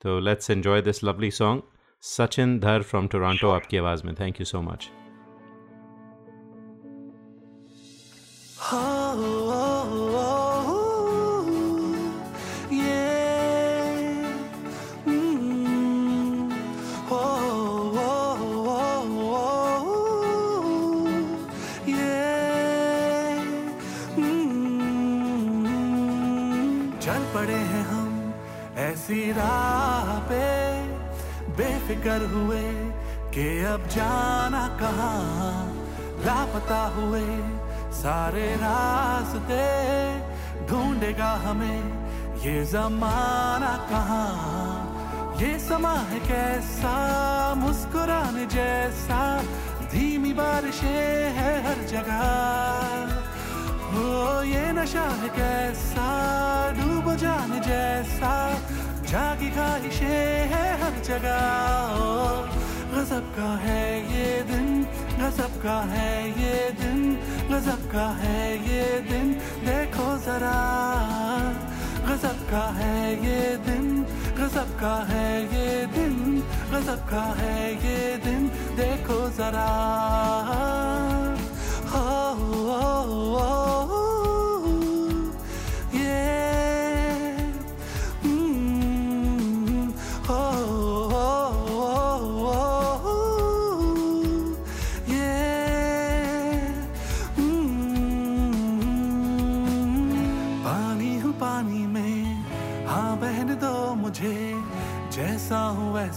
तो 0.01 0.19
let's 0.19 0.49
enjoy 0.49 0.81
this 0.81 1.03
lovely 1.03 1.31
song 1.31 1.61
Sachin 2.03 2.59
Dhar 2.59 2.81
from 2.83 3.07
Toronto 3.07 3.49
आपकी 3.49 3.77
आवाज़ 3.77 4.03
में। 4.05 4.13
थैंक 4.15 4.39
यू 4.39 4.45
सो 4.45 4.61
मच 4.61 4.89
चल 8.61 9.48
हुए 36.75 37.39
सारे 37.91 38.55
रास्ते 38.55 39.89
ढूंढेगा 40.67 41.31
हमें 41.31 42.09
ये 42.39 42.65
जमाना 42.65 43.87
कहाँ? 43.89 44.95
ये 45.41 45.59
समा 45.59 45.93
है 45.93 46.19
कैसा? 46.19 47.55
मुस्कुराने 47.55 48.45
जैसा, 48.45 49.43
धीमी 49.91 50.33
बारिशें 50.33 51.31
है 51.31 51.67
हर 51.67 51.87
जगह। 51.87 52.19
हो 53.93 54.43
ये 54.43 54.71
नशा 54.71 55.01
है 55.01 55.29
कैसा? 55.29 56.09
डूब 56.71 57.15
जाने 57.15 57.59
जैसा, 57.59 58.53
जागी 59.03 59.51
ख्वाहिशें 59.51 60.47
है 60.47 60.83
हर 60.83 61.03
जगह। 61.03 61.79
गजब 62.93 63.35
का 63.35 63.57
है 63.57 63.99
ये 63.99 64.43
दिन। 64.43 64.78
गजब 65.19 65.63
का 65.63 65.81
है 65.81 66.29
ये 66.29 66.69
दिन 66.69 66.99
गजब 67.49 67.91
का 67.91 68.07
है 68.09 68.41
ये 68.69 68.83
दिन 68.99 69.33
देखो 69.65 70.07
जरा। 70.17 70.59
गजब 72.07 72.39
का 72.51 72.63
है 72.77 73.25
ये 73.25 73.57
दिन 73.57 74.03
गजब 74.37 74.69
का 74.79 74.95
है 75.09 75.43
ये 75.43 75.85
दिन 75.85 76.43
गजब 76.71 77.07
का 77.09 77.23
है 77.39 77.73
ये 77.73 78.17
दिन 78.17 78.47
देखो 78.75 79.19
जरा। 79.29 79.69
हो, 81.91 82.07
हो, 82.39 82.63
हो, 82.63 83.35
हो। 83.35 83.78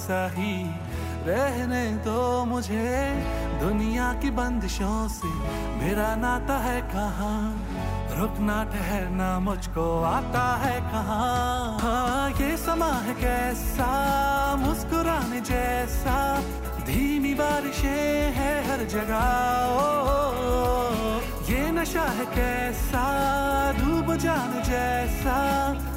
वैसा 0.02 0.34
ही 0.34 0.54
रहने 1.26 2.02
दो 2.02 2.44
मुझे। 2.44 2.90
दुनिया 3.62 4.12
की 4.18 4.30
बंदिशों 4.34 5.08
से 5.08 5.30
मेरा 5.78 6.14
नाता 6.18 6.56
है 6.58 6.80
कहाँ? 6.90 7.38
रुकना 8.18 8.58
ठहरना 8.64 9.38
मुझको 9.38 9.86
आता 10.02 10.42
है 10.56 10.80
कहाँ? 10.90 11.78
हाँ 11.78 12.30
ये 12.30 12.56
समा 12.56 12.90
है 13.06 13.14
कैसा? 13.14 13.90
मुस्कुराने 14.56 15.40
जैसा। 15.40 16.18
धीमी 16.82 17.34
बारिशें 17.34 18.34
है 18.34 18.52
हर 18.66 18.84
जगह 18.90 19.22
ओ, 19.70 20.02
ये 21.46 21.70
नशा 21.70 22.06
है 22.18 22.26
कैसा? 22.34 23.06
डूब 23.78 24.14
जाने 24.18 24.62
जैसा। 24.66 25.38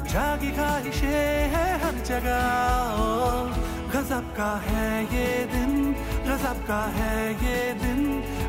जागी 0.06 0.50
ख्वाहिशें 0.54 1.50
है 1.54 1.66
हर 1.82 1.94
जगह 2.06 2.44
ओ, 3.02 3.74
गजब 4.06 4.26
का 4.36 4.50
है 4.64 5.02
ये 5.02 5.28
दिन 5.50 5.72
गजब 6.26 6.58
का 6.66 6.78
है 6.96 7.14
ये 7.42 7.56
दिन 7.74 8.02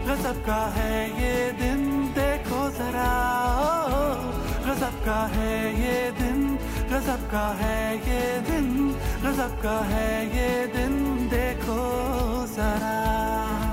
गजब 0.06 0.44
का 0.46 0.58
है 0.76 0.92
ये 1.22 1.34
दिन, 1.52 1.82
देखो 2.14 2.60
जरा 2.78 3.10
गजब 4.68 5.00
का 5.06 5.18
है 5.34 5.56
ये 5.82 5.98
दिन 6.20 6.46
गजब 6.92 7.26
का 7.32 7.48
है 7.62 7.80
ये 8.06 8.22
दिन 8.50 8.68
गजब 9.26 9.58
का 9.64 9.78
है 9.90 10.10
ये 10.36 10.52
दिन, 10.68 10.94
देखो 11.30 11.80
जरा। 12.54 13.67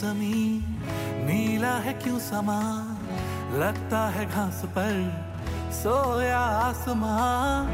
ज़मीन 0.00 0.82
नीला 1.26 1.72
है 1.72 1.92
क्यों 1.92 2.18
समा? 2.18 2.60
लगता 3.52 4.08
है 4.08 4.26
घास 4.26 4.62
पर 4.64 4.92
सोया 5.72 6.38
आसमां। 6.38 7.68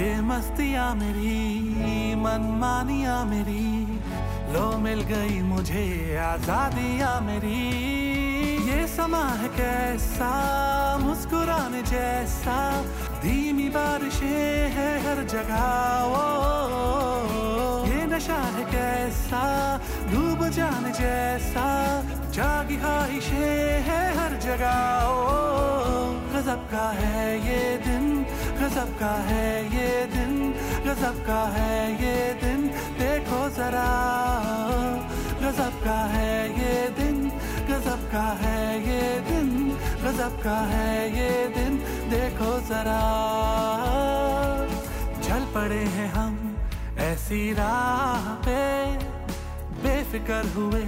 ये 0.00 0.20
मस्तियाँ 0.20 0.94
मेरी, 0.94 2.14
मनमानियाँ 2.14 3.24
मेरी। 3.24 4.00
लो 4.52 4.78
मिल 4.78 5.00
गई 5.00 5.42
मुझे 5.42 6.16
आजादियाँ 6.16 7.20
मेरी। 7.20 7.62
ये 8.70 8.86
समा 8.86 9.24
है 9.24 9.48
कैसा? 9.48 10.32
मुस्कुराने 10.98 11.82
जैसा। 11.82 12.82
धीमी 13.22 13.68
बारिशें 13.68 14.70
है 14.70 15.00
हर 15.00 15.24
जगह, 15.24 16.04
ओ 16.04 16.32
ये 17.26 17.51
नशा 18.12 18.34
है 18.34 18.64
कैसा? 18.64 19.42
डूब 20.10 20.48
जान 20.48 20.92
जैसा। 20.92 21.68
जागी 22.30 22.76
ख्वाहिशें 22.76 23.82
है 23.82 24.18
हर 24.18 24.36
जगह। 24.36 25.06
ओ, 25.06 25.32
गजब 26.32 26.68
का 26.72 26.90
है 26.90 27.38
ये 27.46 27.78
दिन, 27.78 28.26
गजब 28.60 28.98
का 29.00 29.10
है 29.10 29.64
ये 29.66 30.06
दिन, 30.06 30.52
गजब 30.86 31.26
का 31.26 31.42
है 31.44 31.92
ये 31.92 32.34
दिन। 32.34 32.68
देखो 32.98 33.48
जरा, 33.48 33.88
गजब 35.42 35.84
का 35.84 35.98
है 36.04 36.50
ये 36.50 36.88
दिन, 36.88 37.28
गजब 37.66 38.10
का 38.12 38.38
है 38.42 38.80
ये 38.88 39.20
दिन, 39.20 39.78
गजब 40.02 40.42
का 40.42 40.58
है 40.58 41.18
ये 41.18 41.48
दिन। 41.48 41.76
देखो 42.10 42.60
जरा 42.60 43.02
चल 45.22 45.44
पड़े 45.54 45.84
हैं 45.96 46.12
हम। 46.12 46.41
ऐसी 47.32 47.52
राह 47.52 48.24
पे 48.44 48.60
बेफिकर 49.82 50.46
हुए 50.54 50.82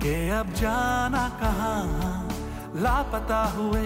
कि 0.00 0.12
अब 0.32 0.52
जाना 0.56 1.28
कहाँ। 1.40 2.80
लापता 2.80 3.42
हुए 3.56 3.84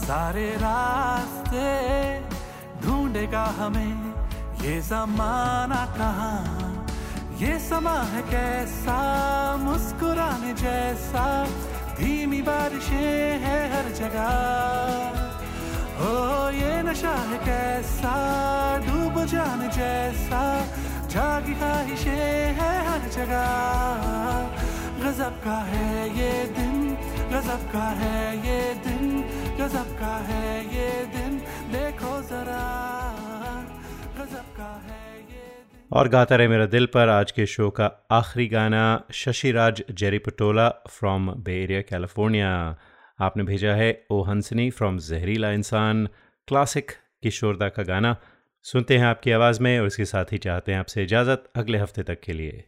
सारे 0.00 0.46
रास्ते 0.56 1.66
ढूंढेगा 2.82 3.44
हमें 3.58 3.92
ये 4.64 4.80
जमाना 4.80 5.84
कहाँ। 5.98 6.40
ये 7.40 7.58
समा 7.68 7.96
है 8.12 8.22
कैसा 8.22 8.96
मुस्कुराने 9.60 10.52
जैसा, 10.54 11.26
धीमी 12.00 12.42
बारिशें 12.42 13.40
है 13.44 13.58
हर 13.72 13.92
जगह। 14.00 14.28
ओ, 16.00 16.12
ये 16.56 16.82
नशा 16.82 17.14
है 17.30 17.38
कैसा 17.44 18.14
डूब 18.86 19.24
जाने 19.26 19.68
जैसा 19.76 20.44
जागी 21.10 21.54
ख्वाहिशें 21.54 22.54
है 22.56 22.72
हर 22.86 23.08
जगह 23.10 23.46
गजब 25.00 25.40
का 25.44 25.58
है 25.68 26.08
ये 26.18 26.32
दिन, 26.56 26.76
गजब 27.32 27.62
का 27.72 27.86
है 28.00 28.18
ये 28.46 28.58
दिन, 28.84 29.06
गजब 29.58 29.88
का 29.98 30.14
है 30.28 30.46
ये 30.74 30.88
दिन। 31.14 31.38
देखो 31.72 32.12
जरा, 32.30 32.62
गजब 34.18 34.54
का 34.56 34.70
है 34.86 34.98
और 35.92 36.08
गाता 36.08 36.36
रहे 36.36 36.48
मेरा 36.48 36.66
दिल 36.66 36.86
पर 36.86 37.08
आज 37.08 37.30
के 37.32 37.46
शो 37.46 37.70
का 37.70 37.86
आखिरी 38.12 38.46
गाना, 38.48 38.82
Shashiraj 39.12 39.82
Jerry 39.92 40.18
Patola 40.18 40.68
from 40.90 41.30
Bay 41.44 41.62
Area 41.62 41.80
California 41.82 42.50
आपने 43.20 43.44
भेजा 43.44 43.72
है 43.74 43.88
ओ 44.10 44.22
हंसनी 44.22 44.70
फ्रॉम 44.70 44.98
जहरीला 45.06 45.50
इंसान 45.52 46.08
क्लासिक 46.48 46.92
किशोरदा 47.22 47.68
का 47.68 47.82
गाना। 47.82 48.16
सुनते 48.64 48.96
हैं 48.98 49.04
आपकी 49.04 49.30
आवाज़ 49.30 49.60
में 49.62 49.80
और 49.80 49.86
इसके 49.86 50.04
साथ 50.04 50.32
ही 50.32 50.38
चाहते 50.38 50.72
हैं 50.72 50.78
आपसे 50.78 51.02
इजाज़त 51.02 51.44
अगले 51.56 51.78
हफ़्ते 51.78 52.02
तक 52.02 52.20
के 52.20 52.32
लिए। 52.32 52.64